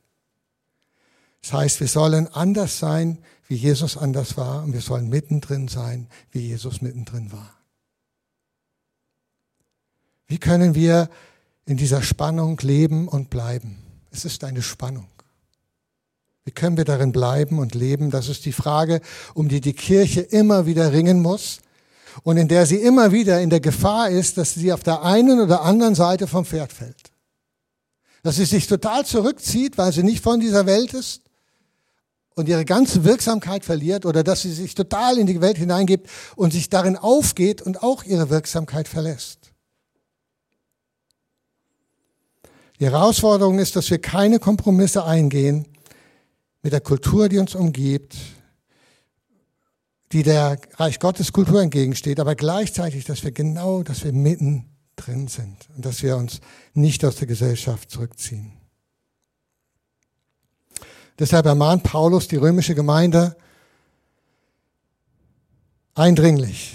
Das 1.47 1.53
heißt, 1.53 1.79
wir 1.79 1.87
sollen 1.87 2.27
anders 2.27 2.81
sein, 2.81 3.19
wie 3.47 3.55
Jesus 3.55 3.97
anders 3.97 4.37
war, 4.37 4.65
und 4.65 4.73
wir 4.73 4.81
sollen 4.81 5.09
mittendrin 5.09 5.69
sein, 5.69 6.09
wie 6.33 6.41
Jesus 6.41 6.83
mittendrin 6.83 7.31
war. 7.31 7.55
Wie 10.27 10.39
können 10.39 10.75
wir 10.75 11.09
in 11.65 11.77
dieser 11.77 12.03
Spannung 12.03 12.59
leben 12.63 13.07
und 13.07 13.31
bleiben? 13.31 13.79
Es 14.11 14.25
ist 14.25 14.43
eine 14.43 14.61
Spannung. 14.61 15.07
Wie 16.45 16.51
können 16.51 16.77
wir 16.77 16.85
darin 16.85 17.13
bleiben 17.13 17.61
und 17.61 17.77
leben? 17.77 18.11
Das 18.11 18.29
ist 18.29 18.45
die 18.45 18.51
Frage, 18.51 19.01
um 19.35 19.49
die 19.49 19.61
die 19.61 19.75
Kirche 19.75 20.23
immer 20.23 20.67
wieder 20.67 20.91
ringen 20.91 21.23
muss 21.23 21.61
und 22.25 22.39
in 22.39 22.49
der 22.49 22.67
sie 22.67 22.79
immer 22.79 23.13
wieder 23.13 23.41
in 23.41 23.51
der 23.51 23.61
Gefahr 23.61 24.11
ist, 24.11 24.37
dass 24.37 24.55
sie 24.55 24.73
auf 24.73 24.83
der 24.83 25.05
einen 25.05 25.39
oder 25.39 25.63
anderen 25.63 25.95
Seite 25.95 26.27
vom 26.27 26.45
Pferd 26.45 26.73
fällt. 26.73 27.13
Dass 28.25 28.35
sie 28.35 28.47
sich 28.47 28.67
total 28.67 29.07
zurückzieht, 29.07 29.79
weil 29.79 29.93
sie 29.93 30.03
nicht 30.03 30.25
von 30.25 30.41
dieser 30.41 30.67
Welt 30.67 30.93
ist 30.93 31.23
und 32.37 32.49
ihre 32.49 32.65
ganze 32.65 33.03
Wirksamkeit 33.05 33.65
verliert 33.65 34.07
oder 34.07 34.23
dass 34.23 34.43
sie 34.43 34.53
sich 34.53 34.75
total 34.75 35.19
in 35.19 35.27
die 35.27 35.41
Welt 35.41 35.57
hineingibt 35.57 36.09
und 36.37 36.53
sich 36.53 36.69
darin 36.69 36.97
aufgeht 36.97 37.63
und 37.63 37.83
auch 37.83 38.05
ihre 38.05 38.31
Wirksamkeit 38.31 38.87
verlässt. 38.87 39.53
Die 42.79 42.85
Herausforderung 42.85 43.59
ist, 43.59 43.75
dass 43.75 43.91
wir 43.91 43.99
keine 43.99 44.39
Kompromisse 44.39 45.05
eingehen 45.05 45.67
mit 46.63 46.75
der 46.75 46.83
Kultur, 46.83 47.31
die 47.31 47.39
uns 47.39 47.55
umgibt, 47.55 48.15
die 50.13 50.23
der 50.23 50.61
Reich 50.75 51.01
Gottes 51.01 51.33
Kultur 51.33 51.63
entgegensteht, 51.63 52.21
aber 52.21 52.35
gleichzeitig, 52.35 53.07
dass 53.07 53.25
wir 53.25 53.33
genau, 53.33 53.83
dass 53.83 54.05
wir 54.05 54.13
mitten 54.13 54.67
drin 54.95 55.27
sind 55.27 55.57
und 55.75 55.87
dass 55.87 56.03
wir 56.03 56.19
uns 56.19 56.41
nicht 56.75 57.03
aus 57.03 57.17
der 57.17 57.27
Gesellschaft 57.27 57.91
zurückziehen. 57.91 58.56
Deshalb 61.19 61.47
ermahnt 61.47 61.83
Paulus 61.83 62.29
die 62.29 62.37
römische 62.37 62.75
Gemeinde 62.75 63.37
eindringlich, 65.95 66.75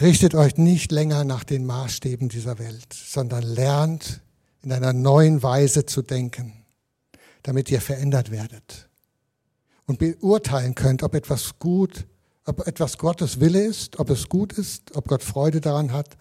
richtet 0.00 0.34
euch 0.34 0.56
nicht 0.56 0.92
länger 0.92 1.24
nach 1.24 1.44
den 1.44 1.64
Maßstäben 1.64 2.28
dieser 2.28 2.58
Welt, 2.58 2.92
sondern 2.92 3.42
lernt 3.42 4.20
in 4.62 4.72
einer 4.72 4.92
neuen 4.92 5.42
Weise 5.42 5.86
zu 5.86 6.02
denken, 6.02 6.64
damit 7.42 7.70
ihr 7.70 7.80
verändert 7.80 8.30
werdet 8.30 8.88
und 9.86 9.98
beurteilen 9.98 10.74
könnt, 10.74 11.02
ob 11.02 11.14
etwas 11.14 11.58
gut, 11.58 12.06
ob 12.44 12.66
etwas 12.66 12.98
Gottes 12.98 13.40
Wille 13.40 13.64
ist, 13.64 13.98
ob 13.98 14.10
es 14.10 14.28
gut 14.28 14.52
ist, 14.52 14.94
ob 14.94 15.08
Gott 15.08 15.22
Freude 15.22 15.62
daran 15.62 15.92
hat 15.92 16.18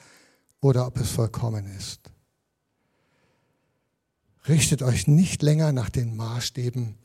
oder 0.62 0.88
ob 0.88 0.98
es 0.98 1.10
vollkommen 1.10 1.66
ist. 1.78 2.00
Richtet 4.48 4.82
euch 4.82 5.08
nicht 5.08 5.42
länger 5.42 5.74
nach 5.74 5.90
den 5.90 6.16
Maßstäben 6.16 6.96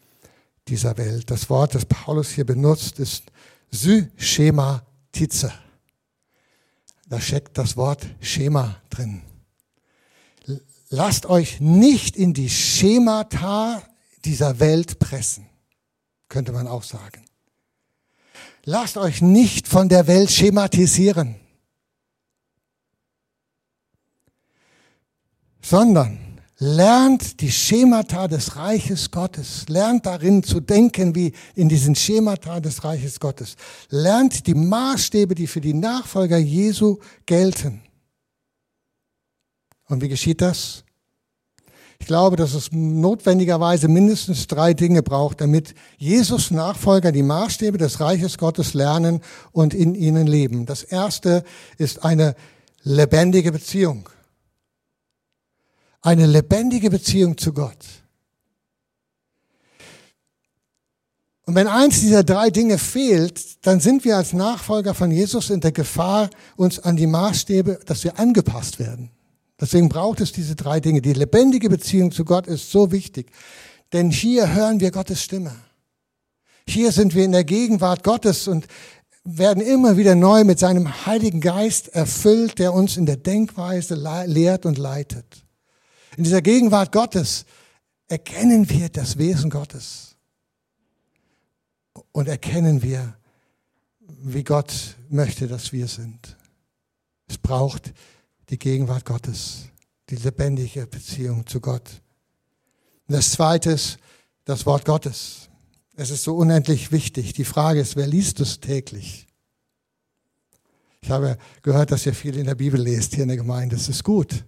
dieser 0.69 0.97
Welt. 0.97 1.31
Das 1.31 1.51
Wort, 1.51 1.75
das 1.75 1.85
Paulus 1.87 2.31
hier 2.31 2.47
benutzt, 2.47 2.99
ist 2.99 3.25
Syschematize. 3.71 5.53
Da 7.09 7.21
steckt 7.21 7.59
das 7.59 7.77
Wort 7.77 8.07
Schema 8.21 8.77
drin. 8.91 9.23
Lasst 10.89 11.27
euch 11.27 11.61
nicht 11.61 12.17
in 12.17 12.35
die 12.35 12.51
Schemata 12.51 13.83
dieser 14.25 14.61
Welt 14.61 14.99
pressen, 14.99 15.47
könnte 16.29 16.53
man 16.53 16.67
auch 16.67 16.83
sagen. 16.83 17.25
Lasst 18.65 18.97
euch 18.97 19.23
nicht 19.23 19.67
von 19.67 19.89
der 19.89 20.07
Welt 20.07 20.31
schematisieren, 20.31 21.37
sondern 25.61 26.32
Lernt 26.65 27.41
die 27.41 27.51
Schemata 27.51 28.29
des 28.29 28.55
Reiches 28.55 29.11
Gottes. 29.11 29.65
Lernt 29.67 30.07
darin 30.07 30.45
zu 30.45 30.61
denken 30.61 31.13
wie 31.13 31.33
in 31.57 31.69
diesen 31.69 31.97
Schemata 31.97 32.61
des 32.61 32.85
Reiches 32.85 33.19
Gottes. 33.19 33.57
Lernt 33.89 34.47
die 34.47 34.55
Maßstäbe, 34.55 35.35
die 35.35 35.49
für 35.49 35.61
die 35.61 35.75
Nachfolger 35.75 36.39
Jesu 36.39 36.99
gelten. 37.27 37.83
Und 39.89 40.03
wie 40.03 40.09
geschieht 40.09 40.41
das? 40.41 40.85
Ich 41.99 42.07
glaube, 42.07 42.37
dass 42.37 42.55
es 42.55 42.71
notwendigerweise 42.71 43.89
mindestens 43.89 44.47
drei 44.47 44.73
Dinge 44.73 45.03
braucht, 45.03 45.41
damit 45.41 45.75
Jesus 45.99 46.53
Nachfolger 46.53 47.11
die 47.11 47.25
Maßstäbe 47.25 47.77
des 47.77 47.99
Reiches 47.99 48.39
Gottes 48.39 48.73
lernen 48.73 49.21
und 49.51 49.75
in 49.75 49.97
ihnen 49.97 50.29
leben. 50.29 50.65
Das 50.65 50.85
erste 50.85 51.43
ist 51.77 52.05
eine 52.05 52.37
lebendige 52.85 53.51
Beziehung 53.51 54.09
eine 56.03 56.27
lebendige 56.27 56.91
Beziehung 56.91 57.39
zu 57.39 57.53
Gott. 57.53 57.79
Und 61.45 61.57
wenn 61.57 61.67
eins 61.67 62.01
dieser 62.01 62.23
drei 62.23 62.51
Dinge 62.51 62.79
fehlt, 62.79 63.67
dann 63.67 63.81
sind 63.81 64.05
wir 64.05 64.17
als 64.17 64.33
Nachfolger 64.33 64.95
von 64.95 65.11
Jesus 65.11 65.51
in 65.51 65.61
der 65.61 65.73
Gefahr, 65.73 66.31
uns 66.57 66.79
an 66.79 66.97
die 66.97 67.07
Maßstäbe, 67.07 67.81
dass 67.87 68.05
wir 68.05 68.19
angepasst 68.19 68.79
werden. 68.79 69.11
Deswegen 69.61 69.89
braucht 69.89 70.21
es 70.21 70.33
diese 70.33 70.55
drei 70.55 70.81
Dinge. 70.81 71.03
Die 71.03 71.13
lebendige 71.13 71.69
Beziehung 71.69 72.11
zu 72.11 72.25
Gott 72.25 72.47
ist 72.47 72.71
so 72.71 72.91
wichtig, 72.91 73.31
denn 73.93 74.11
hier 74.11 74.53
hören 74.55 74.81
wir 74.81 74.91
Gottes 74.91 75.23
Stimme. 75.23 75.55
Hier 76.67 76.93
sind 76.93 77.15
wir 77.15 77.25
in 77.25 77.33
der 77.33 77.45
Gegenwart 77.45 78.05
Gottes 78.05 78.47
und 78.49 78.67
werden 79.25 79.63
immer 79.63 79.97
wieder 79.97 80.15
neu 80.15 80.45
mit 80.45 80.59
seinem 80.59 81.07
Heiligen 81.07 81.41
Geist 81.41 81.89
erfüllt, 81.89 82.59
der 82.59 82.73
uns 82.73 82.97
in 82.97 83.07
der 83.07 83.17
Denkweise 83.17 83.95
lehrt 84.27 84.65
und 84.65 84.79
leitet. 84.79 85.42
In 86.17 86.25
dieser 86.25 86.43
Gegenwart 86.43 86.93
Gottes 86.93 87.47
erkennen 88.09 88.69
wir 88.69 88.89
das 88.89 89.17
Wesen 89.17 89.51
Gottes 89.51 90.17
und 92.13 92.29
erkennen 92.29 92.83
wir, 92.83 93.17
wie 94.01 94.45
Gott 94.45 94.97
möchte, 95.09 95.47
dass 95.49 95.73
wir 95.73 95.89
sind. 95.89 96.37
Es 97.27 97.39
braucht 97.39 97.93
die 98.51 98.59
Gegenwart 98.59 99.07
Gottes, 99.07 99.69
die 100.11 100.17
lebendige 100.17 100.87
Beziehung 100.87 101.47
zu 101.47 101.61
Gott. 101.61 102.03
Und 103.09 103.15
das 103.15 103.31
Zweite 103.31 103.71
ist 103.71 103.99
das 104.45 104.67
Wort 104.67 104.85
Gottes. 104.85 105.49
Es 105.97 106.11
ist 106.11 106.25
so 106.25 106.37
unendlich 106.37 106.93
wichtig. 106.93 107.33
Die 107.33 107.45
Frage 107.45 107.81
ist, 107.81 107.97
wer 107.97 108.07
liest 108.07 108.41
es 108.41 108.61
täglich? 108.61 109.27
Ich 111.01 111.11
habe 111.11 111.39
gehört, 111.63 111.91
dass 111.91 112.07
ihr 112.07 112.15
viel 112.15 112.37
in 112.37 112.47
der 112.47 112.55
Bibel 112.55 112.81
lest 112.81 113.15
hier 113.15 113.23
in 113.23 113.29
der 113.29 113.37
Gemeinde. 113.37 113.77
Das 113.77 113.89
ist 113.89 114.05
gut. 114.05 114.45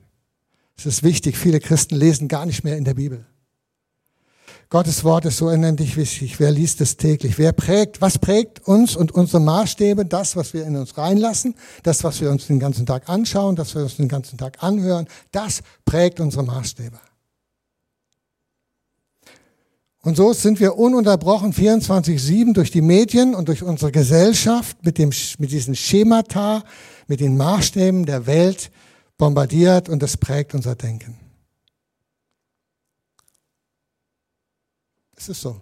Es 0.77 0.87
ist 0.87 1.03
wichtig, 1.03 1.39
viele 1.39 1.61
Christen 1.61 1.97
lesen 1.97 2.29
gar 2.29 2.47
nicht 2.47 2.65
mehr 2.65 2.77
in 2.77 2.85
der 2.85 2.95
Bibel. 2.95 3.25
Gottes 4.71 5.05
Wort 5.05 5.25
ist 5.25 5.37
so 5.37 5.47
unendlich 5.47 5.97
wichtig. 5.97 6.41
Wer 6.41 6.51
liest 6.51 6.81
es 6.81 6.97
täglich? 6.97 7.39
Wer 7.39 7.53
prägt, 7.53 8.01
was 8.01 8.19
prägt 8.19 8.67
uns 8.67 8.97
und 8.97 9.13
unsere 9.13 9.41
Maßstäbe? 9.41 10.05
Das, 10.05 10.37
was 10.37 10.53
wir 10.53 10.65
in 10.67 10.75
uns 10.75 10.99
reinlassen, 10.99 11.55
das, 11.83 12.03
was 12.03 12.21
wir 12.21 12.31
uns 12.31 12.49
den 12.49 12.59
ganzen 12.59 12.85
Tag 12.87 13.09
anschauen, 13.09 13.57
das, 13.57 13.69
was 13.69 13.75
wir 13.77 13.83
uns 13.85 13.97
den 13.97 14.09
ganzen 14.09 14.37
Tag 14.37 14.63
anhören, 14.63 15.07
das 15.31 15.61
prägt 15.85 16.19
unsere 16.19 16.43
Maßstäbe. 16.43 16.99
Und 20.03 20.17
so 20.17 20.33
sind 20.33 20.61
wir 20.61 20.77
ununterbrochen 20.77 21.55
24-7 21.55 22.53
durch 22.53 22.71
die 22.71 22.83
Medien 22.83 23.35
und 23.35 23.49
durch 23.49 23.63
unsere 23.63 23.91
Gesellschaft 23.93 24.77
mit, 24.85 24.99
dem, 24.99 25.11
mit 25.39 25.51
diesen 25.51 25.75
Schemata, 25.77 26.65
mit 27.07 27.21
den 27.21 27.37
Maßstäben 27.37 28.05
der 28.05 28.27
Welt 28.27 28.71
bombardiert 29.19 29.89
und 29.89 30.03
das 30.03 30.17
prägt 30.17 30.55
unser 30.55 30.75
Denken. 30.75 31.19
Es 35.17 35.29
ist 35.29 35.41
so. 35.41 35.61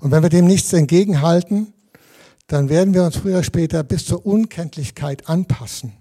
Und 0.00 0.10
wenn 0.10 0.22
wir 0.22 0.30
dem 0.30 0.46
nichts 0.46 0.72
entgegenhalten, 0.72 1.72
dann 2.46 2.68
werden 2.68 2.94
wir 2.94 3.04
uns 3.04 3.16
früher 3.16 3.36
oder 3.36 3.44
später 3.44 3.84
bis 3.84 4.06
zur 4.06 4.26
Unkenntlichkeit 4.26 5.28
anpassen. 5.28 5.92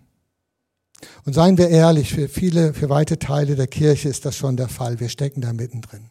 Und 1.25 1.33
seien 1.33 1.57
wir 1.57 1.69
ehrlich, 1.69 2.13
für 2.13 2.27
viele, 2.27 2.73
für 2.73 2.89
weite 2.89 3.19
Teile 3.19 3.55
der 3.55 3.67
Kirche 3.67 4.09
ist 4.09 4.25
das 4.25 4.35
schon 4.35 4.57
der 4.57 4.67
Fall. 4.67 4.99
Wir 4.99 5.09
stecken 5.09 5.41
da 5.41 5.53
mittendrin. 5.53 6.09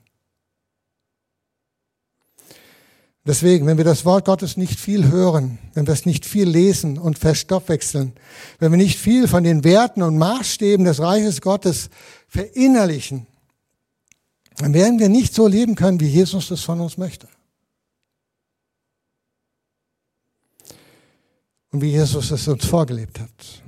Deswegen, 3.28 3.66
wenn 3.66 3.76
wir 3.76 3.84
das 3.84 4.06
Wort 4.06 4.24
Gottes 4.24 4.56
nicht 4.56 4.80
viel 4.80 5.08
hören, 5.08 5.58
wenn 5.74 5.86
wir 5.86 5.92
es 5.92 6.06
nicht 6.06 6.24
viel 6.24 6.48
lesen 6.48 6.96
und 6.96 7.18
verstoffwechseln, 7.18 8.14
wenn 8.58 8.72
wir 8.72 8.78
nicht 8.78 8.98
viel 8.98 9.28
von 9.28 9.44
den 9.44 9.64
Werten 9.64 10.00
und 10.00 10.16
Maßstäben 10.16 10.86
des 10.86 10.98
Reiches 10.98 11.42
Gottes 11.42 11.90
verinnerlichen, 12.26 13.26
dann 14.56 14.72
werden 14.72 14.98
wir 14.98 15.10
nicht 15.10 15.34
so 15.34 15.46
leben 15.46 15.74
können, 15.74 16.00
wie 16.00 16.08
Jesus 16.08 16.50
es 16.50 16.62
von 16.62 16.80
uns 16.80 16.96
möchte. 16.96 17.28
Und 21.70 21.82
wie 21.82 21.90
Jesus 21.90 22.30
es 22.30 22.48
uns 22.48 22.64
vorgelebt 22.64 23.20
hat. 23.20 23.62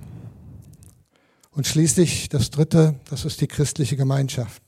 Und 1.51 1.67
schließlich 1.67 2.31
das 2.31 2.49
Dritte, 2.49 2.95
das 3.11 3.27
ist 3.27 3.43
die 3.43 3.47
christliche 3.47 3.99
Gemeinschaft. 3.99 4.63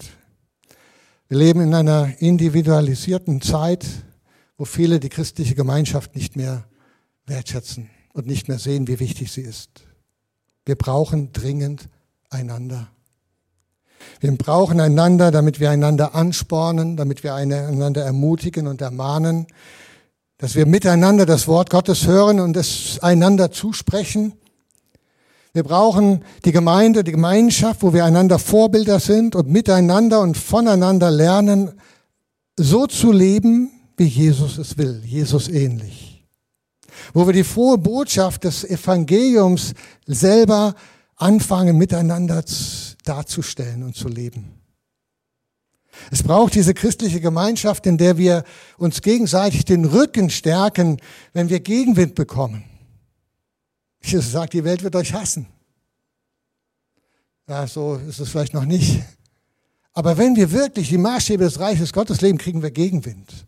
Wir 1.29 1.39
leben 1.39 1.63
in 1.63 1.73
einer 1.73 2.13
individualisierten 2.21 3.41
Zeit, 3.41 3.87
wo 4.63 4.65
viele 4.65 5.01
die 5.01 5.09
christliche 5.09 5.57
Gemeinschaft 5.57 6.15
nicht 6.15 6.37
mehr 6.37 6.63
wertschätzen 7.27 7.91
und 8.13 8.29
nicht 8.29 8.47
mehr 8.47 8.61
sehen, 8.61 8.87
wie 8.87 9.01
wichtig 9.01 9.33
sie 9.33 9.41
ist. 9.41 9.71
Wir 10.65 10.77
brauchen 10.77 11.33
dringend 11.33 11.89
einander. 12.31 12.87
Wir 14.21 14.31
brauchen 14.39 14.79
einander, 14.79 15.33
damit 15.33 15.59
wir 15.59 15.69
einander 15.69 16.15
anspornen, 16.15 16.97
damit 16.97 17.25
wir 17.25 17.35
einander 17.35 18.05
ermutigen 18.05 18.69
und 18.69 18.81
ermahnen, 18.81 19.49
dass 20.39 20.55
wir 20.55 20.67
miteinander 20.67 21.27
das 21.27 21.49
Wort 21.49 21.69
Gottes 21.69 22.07
hören 22.07 22.39
und 22.39 22.57
es 22.57 23.01
einander 23.03 23.51
zusprechen. 23.51 24.33
Wir 25.55 25.65
brauchen 25.65 26.25
die 26.45 26.53
Gemeinde, 26.53 27.03
die 27.03 27.11
Gemeinschaft, 27.11 27.83
wo 27.83 27.93
wir 27.93 28.05
einander 28.05 28.39
Vorbilder 28.39 29.01
sind 29.01 29.35
und 29.35 29.51
miteinander 29.51 30.21
und 30.21 30.37
voneinander 30.37 31.11
lernen, 31.11 31.73
so 32.57 32.87
zu 32.87 33.11
leben, 33.11 33.73
wie 34.03 34.09
Jesus 34.09 34.59
es 34.59 34.77
will, 34.77 35.01
Jesus 35.05 35.49
ähnlich. 35.49 36.27
Wo 37.15 37.25
wir 37.25 37.33
die 37.33 37.45
frohe 37.45 37.79
Botschaft 37.79 38.43
des 38.43 38.65
Evangeliums 38.65 39.75
selber 40.07 40.75
anfangen, 41.15 41.79
miteinander 41.79 42.45
darzustellen 43.05 43.85
und 43.85 43.95
zu 43.95 44.09
leben. 44.09 44.59
Es 46.11 46.25
braucht 46.25 46.57
diese 46.57 46.75
christliche 46.75 47.21
Gemeinschaft, 47.21 47.87
in 47.87 47.97
der 47.97 48.19
wir 48.19 48.43
uns 48.77 49.03
gegenseitig 49.03 49.65
den 49.65 49.85
Rücken 49.85 50.31
stärken, 50.31 51.01
wenn 51.33 51.49
wir 51.49 51.61
Gegenwind 51.61 52.17
bekommen. 52.17 52.65
Jesus 54.03 54.33
sagt, 54.33 54.53
die 54.53 54.65
Welt 54.65 54.83
wird 54.83 54.97
euch 54.97 55.13
hassen. 55.13 55.47
Ja, 57.47 57.69
so 57.69 58.01
ist 58.09 58.19
es 58.19 58.31
vielleicht 58.31 58.55
noch 58.55 58.65
nicht. 58.65 59.01
Aber 59.93 60.19
wenn 60.19 60.35
wir 60.35 60.51
wirklich 60.51 60.89
die 60.89 60.99
Maßstäbe 60.99 61.45
des 61.45 61.61
Reiches 61.61 61.93
Gottes 61.93 62.21
leben, 62.21 62.39
kriegen 62.39 62.63
wir 62.63 62.73
Gegenwind. 62.73 63.47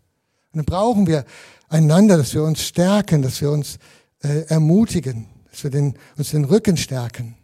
Und 0.55 0.59
dann 0.59 0.65
brauchen 0.67 1.07
wir 1.09 1.25
einander, 1.69 2.17
dass 2.17 2.33
wir 2.33 2.45
uns 2.45 2.63
stärken, 2.63 3.23
dass 3.23 3.41
wir 3.41 3.51
uns 3.51 3.79
äh, 4.23 4.47
ermutigen, 4.47 5.27
dass 5.51 5.65
wir 5.65 5.71
den, 5.71 5.95
uns 6.17 6.31
den 6.31 6.45
Rücken 6.45 6.77
stärken. 6.77 7.37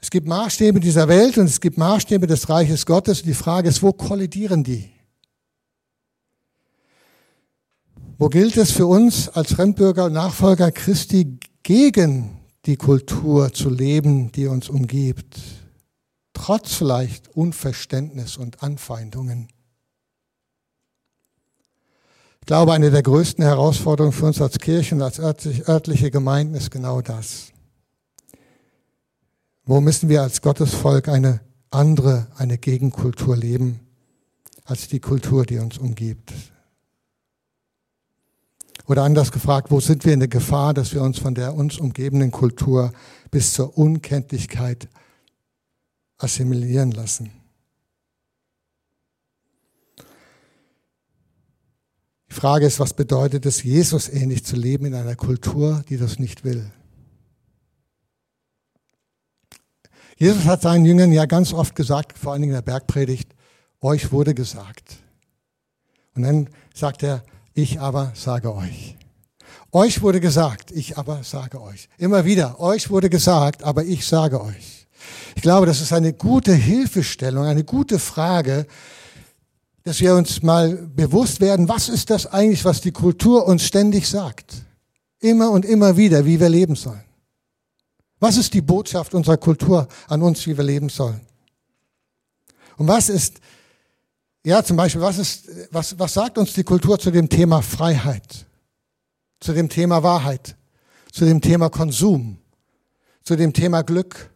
Es 0.00 0.10
gibt 0.10 0.26
Maßstäbe 0.26 0.80
dieser 0.80 1.08
Welt 1.08 1.38
und 1.38 1.46
es 1.46 1.60
gibt 1.60 1.78
Maßstäbe 1.78 2.26
des 2.26 2.48
Reiches 2.48 2.84
Gottes. 2.84 3.22
Die 3.22 3.34
Frage 3.34 3.68
ist, 3.68 3.82
wo 3.82 3.92
kollidieren 3.92 4.64
die? 4.64 4.90
Wo 8.18 8.28
gilt 8.28 8.56
es 8.56 8.72
für 8.72 8.86
uns 8.86 9.28
als 9.28 9.52
Fremdbürger 9.52 10.06
und 10.06 10.14
Nachfolger 10.14 10.72
Christi 10.72 11.38
gegen 11.62 12.38
die 12.64 12.76
Kultur 12.76 13.52
zu 13.52 13.70
leben, 13.70 14.32
die 14.32 14.46
uns 14.46 14.68
umgibt? 14.68 15.38
Trotz 16.32 16.74
vielleicht 16.74 17.28
Unverständnis 17.36 18.36
und 18.36 18.62
Anfeindungen. 18.62 19.48
Ich 22.46 22.48
glaube, 22.48 22.74
eine 22.74 22.92
der 22.92 23.02
größten 23.02 23.42
Herausforderungen 23.42 24.12
für 24.12 24.26
uns 24.26 24.40
als 24.40 24.60
Kirchen, 24.60 25.02
als 25.02 25.18
örtliche 25.18 26.12
Gemeinden 26.12 26.54
ist 26.54 26.70
genau 26.70 27.00
das. 27.00 27.46
Wo 29.64 29.80
müssen 29.80 30.08
wir 30.08 30.22
als 30.22 30.42
Gottesvolk 30.42 31.08
eine 31.08 31.40
andere, 31.70 32.28
eine 32.36 32.56
Gegenkultur 32.56 33.36
leben, 33.36 33.80
als 34.64 34.86
die 34.86 35.00
Kultur, 35.00 35.44
die 35.44 35.58
uns 35.58 35.76
umgibt? 35.78 36.32
Oder 38.86 39.02
anders 39.02 39.32
gefragt, 39.32 39.72
wo 39.72 39.80
sind 39.80 40.04
wir 40.04 40.12
in 40.12 40.20
der 40.20 40.28
Gefahr, 40.28 40.72
dass 40.72 40.94
wir 40.94 41.02
uns 41.02 41.18
von 41.18 41.34
der 41.34 41.52
uns 41.52 41.80
umgebenden 41.80 42.30
Kultur 42.30 42.92
bis 43.32 43.54
zur 43.54 43.76
Unkenntlichkeit 43.76 44.86
assimilieren 46.18 46.92
lassen? 46.92 47.32
Die 52.30 52.34
Frage 52.34 52.66
ist, 52.66 52.80
was 52.80 52.94
bedeutet 52.94 53.46
es, 53.46 53.62
Jesus 53.62 54.08
ähnlich 54.08 54.44
zu 54.44 54.56
leben 54.56 54.86
in 54.86 54.94
einer 54.94 55.16
Kultur, 55.16 55.84
die 55.88 55.96
das 55.96 56.18
nicht 56.18 56.44
will? 56.44 56.70
Jesus 60.16 60.44
hat 60.44 60.62
seinen 60.62 60.86
Jüngern 60.86 61.12
ja 61.12 61.26
ganz 61.26 61.52
oft 61.52 61.76
gesagt, 61.76 62.18
vor 62.18 62.32
allen 62.32 62.42
Dingen 62.42 62.54
in 62.54 62.56
der 62.58 62.62
Bergpredigt, 62.62 63.34
euch 63.80 64.12
wurde 64.12 64.34
gesagt. 64.34 64.96
Und 66.14 66.22
dann 66.22 66.48
sagt 66.74 67.02
er, 67.02 67.22
ich 67.52 67.80
aber 67.80 68.12
sage 68.14 68.54
euch. 68.54 68.96
Euch 69.72 70.00
wurde 70.00 70.20
gesagt, 70.20 70.70
ich 70.70 70.96
aber 70.96 71.22
sage 71.22 71.60
euch. 71.60 71.88
Immer 71.98 72.24
wieder, 72.24 72.60
euch 72.60 72.88
wurde 72.88 73.10
gesagt, 73.10 73.62
aber 73.62 73.84
ich 73.84 74.06
sage 74.06 74.42
euch. 74.42 74.86
Ich 75.34 75.42
glaube, 75.42 75.66
das 75.66 75.82
ist 75.82 75.92
eine 75.92 76.14
gute 76.14 76.54
Hilfestellung, 76.54 77.44
eine 77.44 77.64
gute 77.64 77.98
Frage, 77.98 78.66
dass 79.86 80.00
wir 80.00 80.16
uns 80.16 80.42
mal 80.42 80.88
bewusst 80.96 81.40
werden, 81.40 81.68
was 81.68 81.88
ist 81.88 82.10
das 82.10 82.26
eigentlich, 82.26 82.64
was 82.64 82.80
die 82.80 82.90
Kultur 82.90 83.46
uns 83.46 83.62
ständig 83.62 84.08
sagt? 84.08 84.52
Immer 85.20 85.52
und 85.52 85.64
immer 85.64 85.96
wieder, 85.96 86.26
wie 86.26 86.40
wir 86.40 86.48
leben 86.48 86.74
sollen. 86.74 87.04
Was 88.18 88.36
ist 88.36 88.52
die 88.52 88.62
Botschaft 88.62 89.14
unserer 89.14 89.36
Kultur 89.36 89.86
an 90.08 90.22
uns, 90.22 90.44
wie 90.44 90.56
wir 90.56 90.64
leben 90.64 90.88
sollen? 90.88 91.20
Und 92.76 92.88
was 92.88 93.08
ist, 93.08 93.38
ja, 94.44 94.60
zum 94.64 94.76
Beispiel, 94.76 95.02
was 95.02 95.18
ist, 95.18 95.48
was, 95.70 95.96
was 95.96 96.14
sagt 96.14 96.36
uns 96.36 96.52
die 96.52 96.64
Kultur 96.64 96.98
zu 96.98 97.12
dem 97.12 97.28
Thema 97.28 97.62
Freiheit? 97.62 98.44
Zu 99.38 99.52
dem 99.52 99.68
Thema 99.68 100.02
Wahrheit? 100.02 100.56
Zu 101.12 101.26
dem 101.26 101.40
Thema 101.40 101.70
Konsum? 101.70 102.38
Zu 103.22 103.36
dem 103.36 103.52
Thema 103.52 103.82
Glück? 103.82 104.30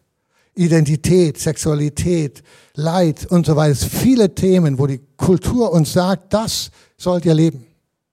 Identität, 0.55 1.37
Sexualität, 1.37 2.43
Leid 2.73 3.25
und 3.25 3.45
so 3.45 3.55
weiter. 3.55 3.75
Viele 3.75 4.33
Themen, 4.33 4.77
wo 4.77 4.87
die 4.87 5.01
Kultur 5.17 5.71
uns 5.71 5.93
sagt, 5.93 6.33
das 6.33 6.71
sollt 6.97 7.25
ihr 7.25 7.33
leben. 7.33 7.65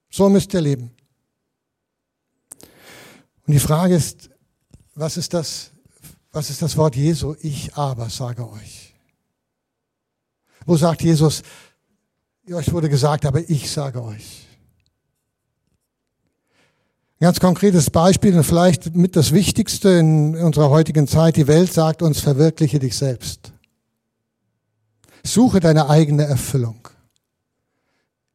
So 0.09 0.29
müsst 0.29 0.53
ihr 0.53 0.61
leben. 0.61 0.91
Und 3.45 3.53
die 3.53 3.59
Frage 3.59 3.95
ist, 3.95 4.29
was 4.95 5.17
ist 5.17 5.33
das, 5.33 5.71
was 6.31 6.49
ist 6.49 6.61
das 6.61 6.77
Wort 6.77 6.95
Jesu? 6.95 7.35
Ich 7.41 7.73
aber 7.75 8.09
sage 8.09 8.49
euch. 8.49 8.93
Wo 10.65 10.77
sagt 10.77 11.01
Jesus, 11.01 11.41
euch 12.51 12.71
wurde 12.71 12.89
gesagt, 12.89 13.25
aber 13.25 13.47
ich 13.49 13.69
sage 13.71 14.03
euch. 14.03 14.48
Ein 17.21 17.25
ganz 17.25 17.41
konkretes 17.41 17.89
Beispiel 17.89 18.33
und 18.37 18.45
vielleicht 18.45 18.95
mit 18.95 19.17
das 19.17 19.33
Wichtigste 19.33 19.89
in 19.89 20.37
unserer 20.37 20.69
heutigen 20.69 21.05
Zeit. 21.05 21.35
Die 21.35 21.47
Welt 21.47 21.73
sagt 21.73 22.01
uns, 22.01 22.21
verwirkliche 22.21 22.79
dich 22.79 22.95
selbst. 22.95 23.51
Suche 25.25 25.59
deine 25.59 25.89
eigene 25.89 26.23
Erfüllung. 26.23 26.87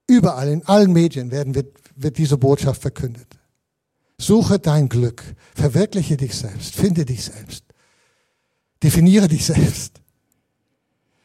Überall, 0.07 0.49
in 0.49 0.67
allen 0.67 0.93
Medien 0.93 1.31
werden, 1.31 1.55
wird, 1.55 1.75
wird 1.97 2.19
diese 2.19 2.37
Botschaft 2.37 2.83
verkündet. 2.83 3.39
Suche 4.19 4.59
dein 4.59 4.91
Glück. 4.91 5.23
Verwirkliche 5.55 6.19
dich 6.19 6.35
selbst. 6.35 6.75
Finde 6.75 7.07
dich 7.07 7.25
selbst. 7.25 7.65
Definiere 8.83 9.29
dich 9.29 9.47
selbst. 9.47 10.03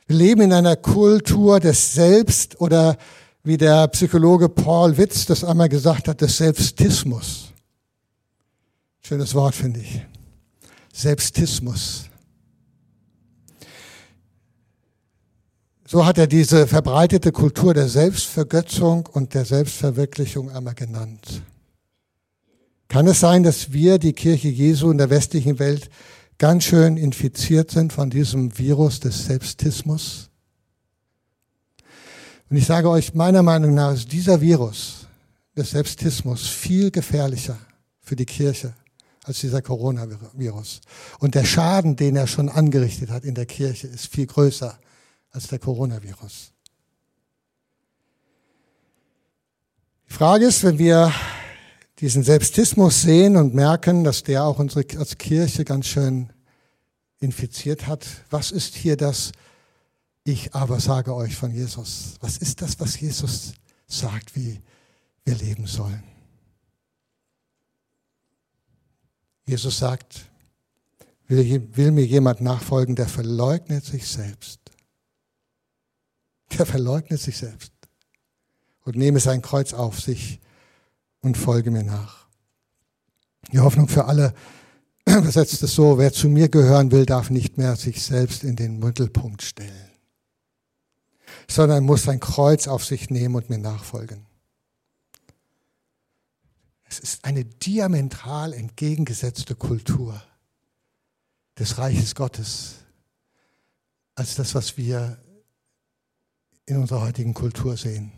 Wir 0.08 0.15
leben 0.15 0.41
in 0.41 0.54
einer 0.54 0.78
Kultur 0.78 1.60
des 1.60 1.93
Selbst 1.93 2.62
oder 2.62 2.98
wie 3.43 3.58
der 3.58 3.88
Psychologe 3.89 4.49
Paul 4.49 4.97
Witz 4.97 5.25
das 5.25 5.43
einmal 5.43 5.69
gesagt 5.69 6.08
hat, 6.08 6.21
des 6.21 6.38
Selbstismus. 6.38 7.54
Schönes 9.02 9.34
Wort, 9.34 9.56
finde 9.56 9.80
ich. 9.80 10.06
Selbstismus. 10.93 12.06
So 15.88 16.06
hat 16.06 16.19
er 16.19 16.28
diese 16.28 16.67
verbreitete 16.67 17.32
Kultur 17.32 17.73
der 17.73 17.88
Selbstvergötzung 17.88 19.08
und 19.08 19.34
der 19.34 19.45
Selbstverwirklichung 19.45 20.52
einmal 20.52 20.75
genannt. 20.75 21.41
Kann 22.89 23.08
es 23.08 23.19
sein, 23.19 23.43
dass 23.43 23.71
wir, 23.71 23.97
die 23.97 24.13
Kirche 24.13 24.49
Jesu 24.49 24.91
in 24.91 24.99
der 24.99 25.10
westlichen 25.10 25.58
Welt, 25.58 25.89
ganz 26.38 26.65
schön 26.65 26.97
infiziert 26.97 27.71
sind 27.71 27.93
von 27.93 28.10
diesem 28.10 28.58
Virus 28.58 28.99
des 28.99 29.25
Selbstismus? 29.25 30.28
Und 32.49 32.57
ich 32.57 32.65
sage 32.65 32.89
euch, 32.89 33.13
meiner 33.13 33.43
Meinung 33.43 33.73
nach 33.73 33.93
ist 33.93 34.12
dieser 34.12 34.41
Virus 34.41 35.07
des 35.55 35.71
Selbstismus 35.71 36.47
viel 36.47 36.89
gefährlicher 36.89 37.57
für 38.01 38.15
die 38.15 38.25
Kirche 38.25 38.73
als 39.23 39.41
dieser 39.41 39.62
Coronavirus. 39.62 40.81
Und 41.19 41.35
der 41.35 41.45
Schaden, 41.45 41.95
den 41.95 42.15
er 42.15 42.25
schon 42.25 42.49
angerichtet 42.49 43.12
hat 43.12 43.23
in 43.23 43.35
der 43.35 43.45
Kirche, 43.45 43.88
ist 43.88 44.07
viel 44.07 44.25
größer 44.25 44.79
als 45.31 45.47
der 45.47 45.59
Coronavirus. 45.59 46.51
Die 50.07 50.13
Frage 50.13 50.45
ist, 50.45 50.63
wenn 50.63 50.79
wir 50.79 51.13
diesen 51.99 52.23
Selbstismus 52.23 53.03
sehen 53.03 53.35
und 53.35 53.53
merken, 53.53 54.03
dass 54.03 54.23
der 54.23 54.45
auch 54.45 54.57
unsere 54.57 54.85
als 54.97 55.19
Kirche 55.19 55.65
ganz 55.65 55.85
schön 55.85 56.33
infiziert 57.19 57.85
hat. 57.85 58.07
Was 58.31 58.51
ist 58.51 58.73
hier 58.75 58.97
das, 58.97 59.33
Ich 60.23 60.53
aber 60.53 60.79
sage 60.79 61.15
euch 61.15 61.36
von 61.36 61.51
Jesus. 61.51 62.15
Was 62.19 62.38
ist 62.38 62.62
das, 62.62 62.79
was 62.79 62.99
Jesus 62.99 63.53
sagt, 63.88 64.36
wie 64.36 64.62
wir 65.23 65.36
leben 65.36 65.65
sollen? 65.65 66.03
Jesus 69.45 69.79
sagt, 69.79 70.29
will, 71.27 71.75
will 71.75 71.91
mir 71.91 72.05
jemand 72.05 72.41
nachfolgen, 72.41 72.95
der 72.95 73.08
verleugnet 73.08 73.84
sich 73.84 74.08
selbst. 74.08 74.60
Der 76.58 76.65
verleugnet 76.65 77.19
sich 77.19 77.38
selbst 77.38 77.71
und 78.84 78.95
nehme 78.95 79.19
sein 79.19 79.41
Kreuz 79.41 79.73
auf 79.73 79.99
sich 79.99 80.39
und 81.21 81.38
folge 81.38 81.71
mir 81.71 81.84
nach. 81.84 82.27
Die 83.51 83.60
Hoffnung 83.60 83.88
für 83.88 84.05
alle 84.05 84.34
übersetzt 85.05 85.62
es 85.63 85.73
so, 85.73 85.97
wer 85.97 86.12
zu 86.12 86.29
mir 86.29 86.49
gehören 86.49 86.91
will, 86.91 87.05
darf 87.05 87.29
nicht 87.29 87.58
mehr 87.58 87.75
sich 87.75 88.03
selbst 88.03 88.43
in 88.43 88.55
den 88.55 88.79
Mittelpunkt 88.79 89.41
stellen, 89.41 89.88
sondern 91.49 91.83
muss 91.83 92.03
sein 92.03 92.19
Kreuz 92.19 92.67
auf 92.67 92.85
sich 92.85 93.09
nehmen 93.09 93.35
und 93.35 93.49
mir 93.49 93.57
nachfolgen. 93.57 94.25
Es 96.83 96.99
ist 96.99 97.25
eine 97.25 97.43
diametral 97.43 98.53
entgegengesetzte 98.53 99.55
Kultur 99.55 100.23
des 101.57 101.77
Reiches 101.77 102.15
Gottes 102.15 102.75
als 104.15 104.35
das, 104.35 104.53
was 104.55 104.77
wir 104.77 105.17
in 106.65 106.77
unserer 106.77 107.01
heutigen 107.01 107.33
Kultur 107.33 107.77
sehen. 107.77 108.12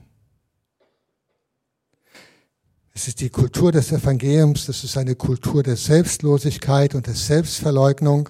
Es 2.93 3.07
ist 3.07 3.21
die 3.21 3.29
Kultur 3.29 3.71
des 3.71 3.91
Evangeliums, 3.91 4.65
das 4.65 4.83
ist 4.83 4.97
eine 4.97 5.15
Kultur 5.15 5.63
der 5.63 5.77
Selbstlosigkeit 5.77 6.95
und 6.95 7.07
der 7.07 7.15
Selbstverleugnung. 7.15 8.29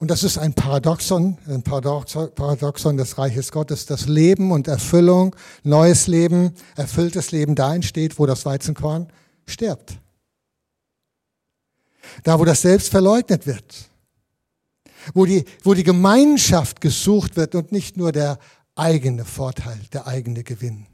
Und 0.00 0.12
das 0.12 0.22
ist 0.22 0.38
ein 0.38 0.54
Paradoxon, 0.54 1.38
ein 1.48 1.62
Paradoxon 1.62 2.96
des 2.96 3.18
Reiches 3.18 3.50
Gottes, 3.50 3.84
dass 3.86 4.06
Leben 4.06 4.52
und 4.52 4.68
Erfüllung, 4.68 5.34
neues 5.64 6.06
Leben, 6.06 6.54
erfülltes 6.76 7.32
Leben 7.32 7.56
da 7.56 7.74
entsteht, 7.74 8.18
wo 8.18 8.26
das 8.26 8.46
Weizenkorn 8.46 9.08
stirbt. 9.44 9.98
Da, 12.22 12.38
wo 12.38 12.44
das 12.44 12.62
Selbst 12.62 12.90
verleugnet 12.90 13.46
wird. 13.46 13.90
Wo 15.14 15.26
die, 15.26 15.44
wo 15.64 15.74
die 15.74 15.82
Gemeinschaft 15.84 16.80
gesucht 16.80 17.36
wird 17.36 17.56
und 17.56 17.72
nicht 17.72 17.96
nur 17.96 18.12
der 18.12 18.38
eigene 18.76 19.24
Vorteil, 19.24 19.80
der 19.92 20.06
eigene 20.06 20.44
Gewinn. 20.44 20.86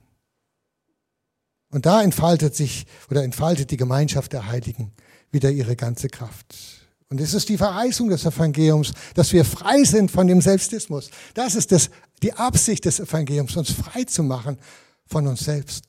Und 1.71 1.85
da 1.85 2.03
entfaltet 2.03 2.55
sich 2.55 2.87
oder 3.11 3.23
entfaltet 3.23 3.71
die 3.71 3.77
Gemeinschaft 3.77 4.33
der 4.33 4.47
Heiligen 4.47 4.93
wieder 5.31 5.51
ihre 5.51 5.77
ganze 5.77 6.09
Kraft. 6.09 6.84
Und 7.15 7.21
es 7.21 7.33
ist 7.33 7.49
die 7.49 7.57
Verheißung 7.57 8.09
des 8.09 8.25
Evangeliums, 8.25 8.93
dass 9.15 9.33
wir 9.33 9.45
frei 9.45 9.85
sind 9.85 10.11
von 10.11 10.27
dem 10.27 10.41
Selbstismus. 10.41 11.11
Das 11.35 11.55
ist 11.55 11.71
das, 11.71 11.89
die 12.25 12.33
Absicht 12.33 12.85
des 12.87 12.99
Evangeliums, 12.99 13.57
uns 13.57 13.71
frei 13.71 14.03
zu 14.03 14.25
machen 14.25 14.59
von 15.07 15.25
uns 15.29 15.45
selbst. 15.45 15.85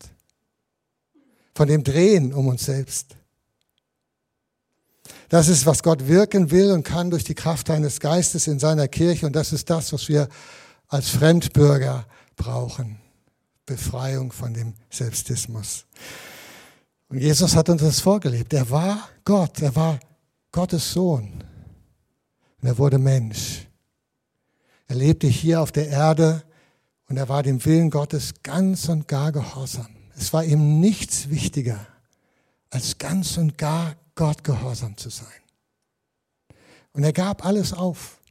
Von 1.55 1.67
dem 1.67 1.83
Drehen 1.83 2.31
um 2.31 2.47
uns 2.47 2.65
selbst. 2.65 3.15
Das 5.29 5.47
ist, 5.47 5.65
was 5.65 5.81
Gott 5.81 6.07
wirken 6.07 6.51
will 6.51 6.71
und 6.71 6.83
kann 6.83 7.09
durch 7.09 7.23
die 7.23 7.33
Kraft 7.33 7.71
eines 7.71 7.99
Geistes 7.99 8.45
in 8.45 8.59
seiner 8.59 8.87
Kirche. 8.87 9.25
Und 9.25 9.35
das 9.35 9.51
ist 9.51 9.67
das, 9.71 9.93
was 9.93 10.07
wir 10.07 10.29
als 10.89 11.09
Fremdbürger 11.09 12.05
brauchen. 12.35 12.99
Befreiung 13.65 14.31
von 14.31 14.53
dem 14.53 14.75
Selbstismus. 14.91 15.87
Und 17.09 17.17
Jesus 17.17 17.55
hat 17.55 17.67
uns 17.67 17.81
das 17.81 17.99
vorgelebt. 17.99 18.53
Er 18.53 18.69
war 18.69 19.09
Gott, 19.23 19.59
er 19.63 19.75
war 19.75 19.99
Gottes 20.55 20.93
Sohn. 20.93 21.43
Und 22.61 22.67
er 22.69 22.77
wurde 22.77 22.97
Mensch. 22.97 23.67
Er 24.87 24.95
lebte 24.95 25.27
hier 25.27 25.61
auf 25.61 25.73
der 25.73 25.89
Erde 25.89 26.45
und 27.09 27.17
er 27.17 27.27
war 27.27 27.43
dem 27.43 27.65
Willen 27.65 27.89
Gottes 27.89 28.35
ganz 28.41 28.87
und 28.87 29.05
gar 29.09 29.33
gehorsam. 29.33 29.93
Es 30.15 30.31
war 30.31 30.45
ihm 30.45 30.79
nichts 30.79 31.29
wichtiger, 31.29 31.85
als 32.69 32.97
ganz 32.97 33.35
und 33.37 33.57
gar 33.57 33.97
Gott 34.15 34.45
gehorsam 34.45 34.95
zu 34.95 35.09
sein. 35.09 35.27
Und 36.93 37.03
er 37.03 37.11
gab 37.11 37.45
alles 37.45 37.73
auf. 37.73 38.21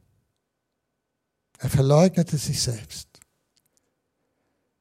Er 1.59 1.69
verleugnete 1.69 2.39
sich 2.39 2.59
selbst. 2.59 3.07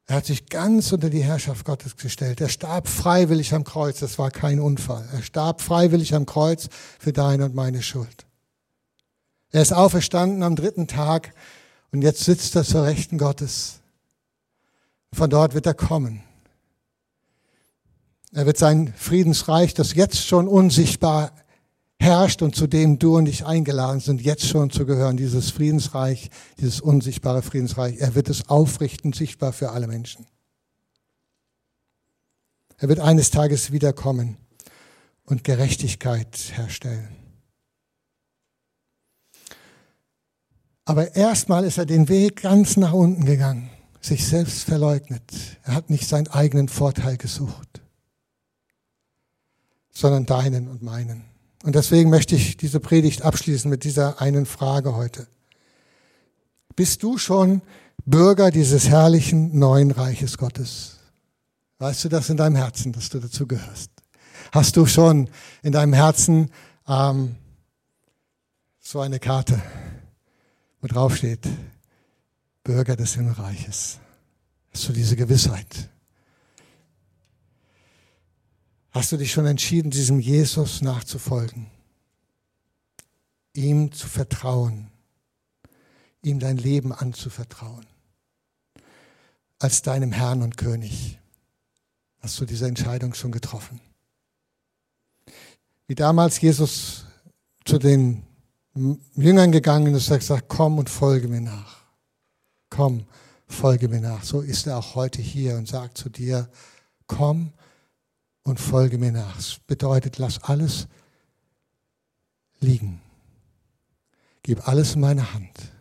Er 0.06 0.16
hat 0.16 0.26
sich 0.26 0.46
ganz 0.46 0.92
unter 0.92 1.08
die 1.08 1.24
Herrschaft 1.24 1.64
Gottes 1.64 1.96
gestellt. 1.96 2.40
Er 2.40 2.50
starb 2.50 2.88
freiwillig 2.88 3.54
am 3.54 3.64
Kreuz. 3.64 4.00
Das 4.00 4.18
war 4.18 4.30
kein 4.30 4.60
Unfall. 4.60 5.08
Er 5.12 5.22
starb 5.22 5.62
freiwillig 5.62 6.14
am 6.14 6.26
Kreuz 6.26 6.68
für 6.98 7.12
deine 7.12 7.46
und 7.46 7.54
meine 7.54 7.82
Schuld. 7.82 8.26
Er 9.50 9.62
ist 9.62 9.72
auferstanden 9.72 10.42
am 10.42 10.56
dritten 10.56 10.88
Tag 10.88 11.32
und 11.92 12.02
jetzt 12.02 12.24
sitzt 12.24 12.54
er 12.56 12.64
zur 12.64 12.84
Rechten 12.84 13.18
Gottes. 13.18 13.80
Von 15.12 15.30
dort 15.30 15.54
wird 15.54 15.64
er 15.66 15.74
kommen. 15.74 16.22
Er 18.32 18.46
wird 18.46 18.58
sein 18.58 18.92
Friedensreich, 18.96 19.74
das 19.74 19.94
jetzt 19.94 20.26
schon 20.26 20.48
unsichtbar 20.48 21.30
herrscht 22.04 22.42
und 22.42 22.54
zu 22.54 22.66
dem 22.66 22.98
du 22.98 23.16
und 23.16 23.26
ich 23.26 23.46
eingeladen 23.46 23.98
sind, 23.98 24.20
jetzt 24.20 24.46
schon 24.46 24.70
zu 24.70 24.86
gehören, 24.86 25.16
dieses 25.16 25.50
Friedensreich, 25.50 26.30
dieses 26.60 26.80
unsichtbare 26.80 27.42
Friedensreich. 27.42 27.96
Er 27.98 28.14
wird 28.14 28.28
es 28.28 28.48
aufrichten, 28.48 29.12
sichtbar 29.12 29.52
für 29.52 29.70
alle 29.70 29.86
Menschen. 29.86 30.26
Er 32.76 32.88
wird 32.88 33.00
eines 33.00 33.30
Tages 33.30 33.72
wiederkommen 33.72 34.36
und 35.24 35.42
Gerechtigkeit 35.42 36.52
herstellen. 36.54 37.08
Aber 40.84 41.16
erstmal 41.16 41.64
ist 41.64 41.78
er 41.78 41.86
den 41.86 42.08
Weg 42.10 42.42
ganz 42.42 42.76
nach 42.76 42.92
unten 42.92 43.24
gegangen, 43.24 43.70
sich 44.02 44.26
selbst 44.26 44.64
verleugnet. 44.64 45.22
Er 45.62 45.74
hat 45.74 45.88
nicht 45.88 46.06
seinen 46.06 46.28
eigenen 46.28 46.68
Vorteil 46.68 47.16
gesucht, 47.16 47.80
sondern 49.90 50.26
deinen 50.26 50.68
und 50.68 50.82
meinen. 50.82 51.33
Und 51.64 51.74
deswegen 51.74 52.10
möchte 52.10 52.36
ich 52.36 52.58
diese 52.58 52.78
Predigt 52.78 53.22
abschließen 53.22 53.70
mit 53.70 53.84
dieser 53.84 54.20
einen 54.20 54.44
Frage 54.44 54.96
heute. 54.96 55.26
Bist 56.76 57.02
du 57.02 57.16
schon 57.16 57.62
Bürger 58.04 58.50
dieses 58.50 58.90
herrlichen 58.90 59.58
neuen 59.58 59.90
Reiches 59.90 60.36
Gottes? 60.36 60.98
Weißt 61.78 62.04
du 62.04 62.10
das 62.10 62.28
in 62.28 62.36
deinem 62.36 62.56
Herzen, 62.56 62.92
dass 62.92 63.08
du 63.08 63.18
dazu 63.18 63.46
gehörst? 63.46 63.90
Hast 64.52 64.76
du 64.76 64.84
schon 64.84 65.30
in 65.62 65.72
deinem 65.72 65.94
Herzen 65.94 66.50
ähm, 66.86 67.36
so 68.78 69.00
eine 69.00 69.18
Karte, 69.18 69.62
wo 70.82 70.86
drauf 70.86 71.16
steht, 71.16 71.48
Bürger 72.62 72.94
des 72.94 73.14
Himmelreiches? 73.14 74.00
Hast 74.70 74.86
du 74.90 74.92
diese 74.92 75.16
Gewissheit? 75.16 75.88
Hast 78.94 79.10
du 79.10 79.16
dich 79.16 79.32
schon 79.32 79.46
entschieden, 79.46 79.90
diesem 79.90 80.20
Jesus 80.20 80.80
nachzufolgen? 80.80 81.66
Ihm 83.52 83.90
zu 83.90 84.06
vertrauen, 84.06 84.88
ihm 86.22 86.38
dein 86.38 86.58
Leben 86.58 86.92
anzuvertrauen, 86.92 87.86
als 89.58 89.82
deinem 89.82 90.12
Herrn 90.12 90.42
und 90.42 90.56
König. 90.56 91.18
Hast 92.20 92.40
du 92.40 92.44
diese 92.44 92.68
Entscheidung 92.68 93.14
schon 93.14 93.32
getroffen? 93.32 93.80
Wie 95.88 95.96
damals 95.96 96.40
Jesus 96.40 97.06
zu 97.64 97.80
den 97.80 98.22
Jüngern 99.16 99.50
gegangen 99.50 99.92
ist, 99.96 100.08
er 100.08 100.18
gesagt, 100.18 100.44
komm 100.46 100.78
und 100.78 100.88
folge 100.88 101.26
mir 101.26 101.40
nach. 101.40 101.78
Komm, 102.70 103.06
folge 103.48 103.88
mir 103.88 104.00
nach. 104.00 104.22
So 104.22 104.40
ist 104.40 104.68
er 104.68 104.78
auch 104.78 104.94
heute 104.94 105.20
hier 105.20 105.56
und 105.56 105.66
sagt 105.66 105.98
zu 105.98 106.08
dir, 106.10 106.48
komm 107.08 107.52
und 108.44 108.60
folge 108.60 108.98
mir 108.98 109.10
nach. 109.10 109.34
Das 109.36 109.58
bedeutet, 109.66 110.18
lass 110.18 110.42
alles 110.44 110.86
liegen. 112.60 113.00
Gib 114.42 114.68
alles 114.68 114.94
in 114.94 115.00
meine 115.00 115.32
Hand. 115.32 115.72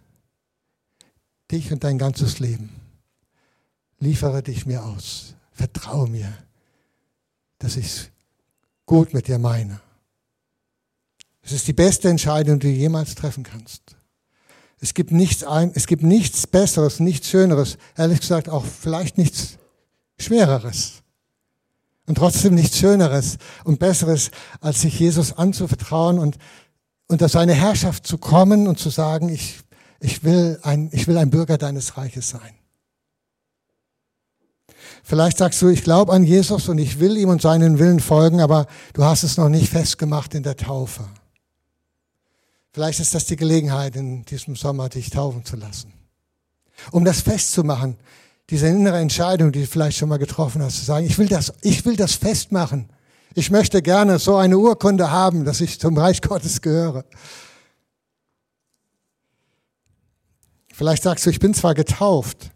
Dich 1.52 1.72
und 1.72 1.84
dein 1.84 1.98
ganzes 1.98 2.40
Leben. 2.40 2.70
Liefere 4.00 4.42
dich 4.42 4.66
mir 4.66 4.84
aus. 4.84 5.36
Vertraue 5.52 6.10
mir, 6.10 6.34
dass 7.60 7.76
ich 7.78 7.86
es 7.86 8.10
gut 8.86 9.14
mit 9.14 9.28
dir 9.28 9.38
meine. 9.38 9.80
Es 11.42 11.52
ist 11.52 11.68
die 11.68 11.74
beste 11.74 12.10
Entscheidung, 12.10 12.60
die 12.60 12.68
du 12.68 12.74
jemals 12.74 13.16
treffen 13.16 13.44
kannst. 13.44 13.98
Es 14.80 14.94
gibt 14.94 15.12
nichts, 15.12 15.44
ein, 15.44 15.72
es 15.76 15.88
gibt 15.88 16.04
nichts 16.04 16.48
Besseres, 16.48 17.00
nichts 17.00 17.30
Schöneres, 17.30 17.78
ehrlich 17.96 18.22
gesagt 18.22 18.50
auch 18.50 18.66
vielleicht 18.66 19.18
nichts 19.18 19.58
Schwereres 20.18 21.03
und 22.06 22.16
trotzdem 22.16 22.56
nichts 22.56 22.78
Schöneres 22.78 23.38
und 23.64 23.80
Besseres, 23.80 24.32
als 24.62 24.82
sich 24.82 25.00
Jesus 25.00 25.34
anzuvertrauen 25.34 26.20
und 26.20 26.38
unter 27.08 27.30
seine 27.30 27.54
Herrschaft 27.54 28.06
zu 28.06 28.18
kommen 28.18 28.68
und 28.68 28.80
zu 28.80 28.90
sagen, 28.90 29.30
ich, 29.30 29.60
ich, 30.00 30.24
will 30.24 30.60
ein, 30.64 30.90
ich 30.92 31.08
will 31.08 31.18
ein 31.18 31.30
Bürger 31.30 31.58
deines 31.58 31.98
Reiches 31.98 32.30
sein. 32.30 32.56
Vielleicht 35.04 35.38
sagst 35.38 35.62
du, 35.62 35.68
ich 35.68 35.84
glaube 35.84 36.14
an 36.14 36.24
Jesus 36.24 36.70
und 36.70 36.78
ich 36.78 37.00
will 37.00 37.18
ihm 37.18 37.30
und 37.30 37.42
seinen 37.42 37.78
Willen 37.78 38.00
folgen, 38.00 38.42
aber 38.42 38.68
du 38.94 39.04
hast 39.04 39.24
es 39.24 39.38
noch 39.38 39.50
nicht 39.50 39.70
festgemacht 39.70 40.34
in 40.34 40.44
der 40.44 40.56
Taufe. 40.56 41.06
Vielleicht 42.72 43.00
ist 43.00 43.14
das 43.14 43.26
die 43.26 43.36
Gelegenheit, 43.36 43.96
in 43.96 44.26
diesem 44.26 44.56
Sommer 44.56 44.90
dich 44.90 45.10
taufen 45.10 45.46
zu 45.46 45.56
lassen. 45.56 45.94
um 46.92 47.06
das 47.06 47.22
festzumachen. 47.22 47.98
Diese 48.54 48.68
innere 48.68 49.00
Entscheidung, 49.00 49.52
die 49.52 49.62
du 49.62 49.66
vielleicht 49.66 49.98
schon 49.98 50.10
mal 50.10 50.20
getroffen 50.20 50.62
hast, 50.62 50.78
zu 50.78 50.86
sagen, 50.86 51.08
ich 51.08 51.18
will 51.18 51.28
das, 51.28 51.52
ich 51.62 51.84
will 51.86 51.96
das 51.96 52.14
festmachen. 52.14 52.88
Ich 53.34 53.50
möchte 53.50 53.82
gerne 53.82 54.20
so 54.20 54.36
eine 54.36 54.60
Urkunde 54.60 55.10
haben, 55.10 55.44
dass 55.44 55.60
ich 55.60 55.80
zum 55.80 55.98
Reich 55.98 56.22
Gottes 56.22 56.62
gehöre. 56.62 57.04
Vielleicht 60.72 61.02
sagst 61.02 61.26
du, 61.26 61.32
ich 61.32 61.40
bin 61.40 61.56
zwar 61.56 61.74
getauft, 61.74 62.52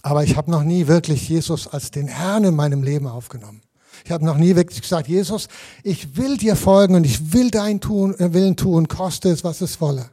aber 0.00 0.24
ich 0.24 0.38
habe 0.38 0.50
noch 0.50 0.62
nie 0.62 0.86
wirklich 0.86 1.28
Jesus 1.28 1.68
als 1.68 1.90
den 1.90 2.08
Herrn 2.08 2.44
in 2.44 2.56
meinem 2.56 2.82
Leben 2.82 3.06
aufgenommen. 3.06 3.60
Ich 4.06 4.10
habe 4.10 4.24
noch 4.24 4.38
nie 4.38 4.56
wirklich 4.56 4.80
gesagt, 4.80 5.08
Jesus, 5.08 5.48
ich 5.82 6.16
will 6.16 6.38
dir 6.38 6.56
folgen 6.56 6.94
und 6.94 7.04
ich 7.04 7.34
will 7.34 7.50
dein 7.50 7.82
tun, 7.82 8.18
äh, 8.18 8.32
Willen 8.32 8.56
tun, 8.56 8.88
koste 8.88 9.28
es, 9.28 9.44
was 9.44 9.60
es 9.60 9.78
wolle. 9.82 10.08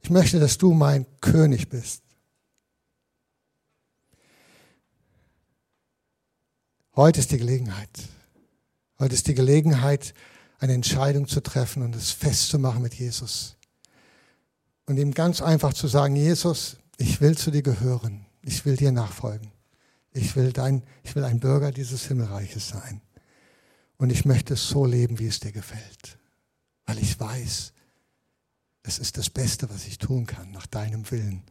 Ich 0.00 0.10
möchte, 0.10 0.40
dass 0.40 0.58
du 0.58 0.74
mein 0.74 1.06
König 1.20 1.68
bist. 1.68 2.02
Heute 6.98 7.20
ist 7.20 7.30
die 7.30 7.38
Gelegenheit. 7.38 8.08
Heute 8.98 9.14
ist 9.14 9.28
die 9.28 9.34
Gelegenheit, 9.34 10.14
eine 10.58 10.72
Entscheidung 10.72 11.28
zu 11.28 11.40
treffen 11.40 11.84
und 11.84 11.94
es 11.94 12.10
festzumachen 12.10 12.82
mit 12.82 12.94
Jesus. 12.94 13.56
Und 14.84 14.96
ihm 14.96 15.14
ganz 15.14 15.40
einfach 15.40 15.72
zu 15.74 15.86
sagen, 15.86 16.16
Jesus, 16.16 16.78
ich 16.96 17.20
will 17.20 17.38
zu 17.38 17.52
dir 17.52 17.62
gehören. 17.62 18.26
Ich 18.42 18.64
will 18.64 18.74
dir 18.74 18.90
nachfolgen. 18.90 19.52
Ich 20.12 20.34
will, 20.34 20.52
dein, 20.52 20.82
ich 21.04 21.14
will 21.14 21.22
ein 21.22 21.38
Bürger 21.38 21.70
dieses 21.70 22.08
Himmelreiches 22.08 22.66
sein. 22.66 23.00
Und 23.96 24.10
ich 24.10 24.24
möchte 24.24 24.54
es 24.54 24.68
so 24.68 24.84
leben, 24.84 25.20
wie 25.20 25.28
es 25.28 25.38
dir 25.38 25.52
gefällt. 25.52 26.18
Weil 26.84 26.98
ich 26.98 27.20
weiß, 27.20 27.74
es 28.82 28.98
ist 28.98 29.18
das 29.18 29.30
Beste, 29.30 29.70
was 29.70 29.86
ich 29.86 29.98
tun 29.98 30.26
kann, 30.26 30.50
nach 30.50 30.66
deinem 30.66 31.08
Willen 31.12 31.44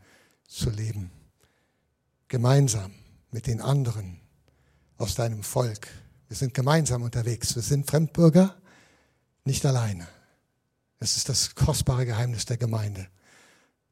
zu 0.46 0.70
leben. 0.70 1.10
Gemeinsam 2.28 2.92
mit 3.32 3.48
den 3.48 3.62
anderen 3.62 4.27
aus 4.98 5.16
deinem 5.16 5.44
Volk. 5.44 5.88
Wir 6.28 6.36
sind 6.36 6.54
gemeinsam 6.54 7.04
unterwegs. 7.04 7.56
Wir 7.56 7.64
sind 7.64 7.88
Fremdbürger, 7.88 8.56
nicht 9.46 9.66
alleine. 9.66 10.08
Es 11.00 11.16
ist 11.16 11.30
das 11.30 11.56
kostbare 11.56 12.06
Geheimnis 12.06 12.46
der 12.46 12.58
Gemeinde, 12.58 13.08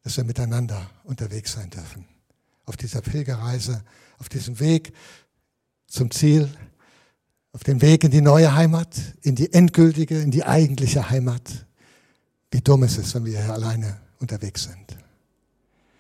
dass 0.04 0.18
wir 0.18 0.24
miteinander 0.24 0.90
unterwegs 1.04 1.54
sein 1.54 1.70
dürfen. 1.70 2.06
Auf 2.66 2.78
dieser 2.78 3.02
Pilgerreise, 3.02 3.84
auf 4.18 4.28
diesem 4.28 4.60
Weg 4.60 4.94
zum 5.88 6.10
Ziel, 6.10 6.50
auf 7.52 7.64
dem 7.64 7.82
Weg 7.82 8.04
in 8.04 8.12
die 8.12 8.22
neue 8.22 8.54
Heimat, 8.54 8.96
in 9.22 9.36
die 9.36 9.54
endgültige, 9.54 10.20
in 10.20 10.32
die 10.32 10.44
eigentliche 10.44 11.10
Heimat. 11.10 11.66
Wie 12.52 12.62
dumm 12.62 12.84
ist 12.84 12.98
es, 12.98 13.14
wenn 13.16 13.26
wir 13.26 13.42
hier 13.42 13.54
alleine 13.54 14.02
unterwegs 14.20 14.64
sind. 14.64 15.05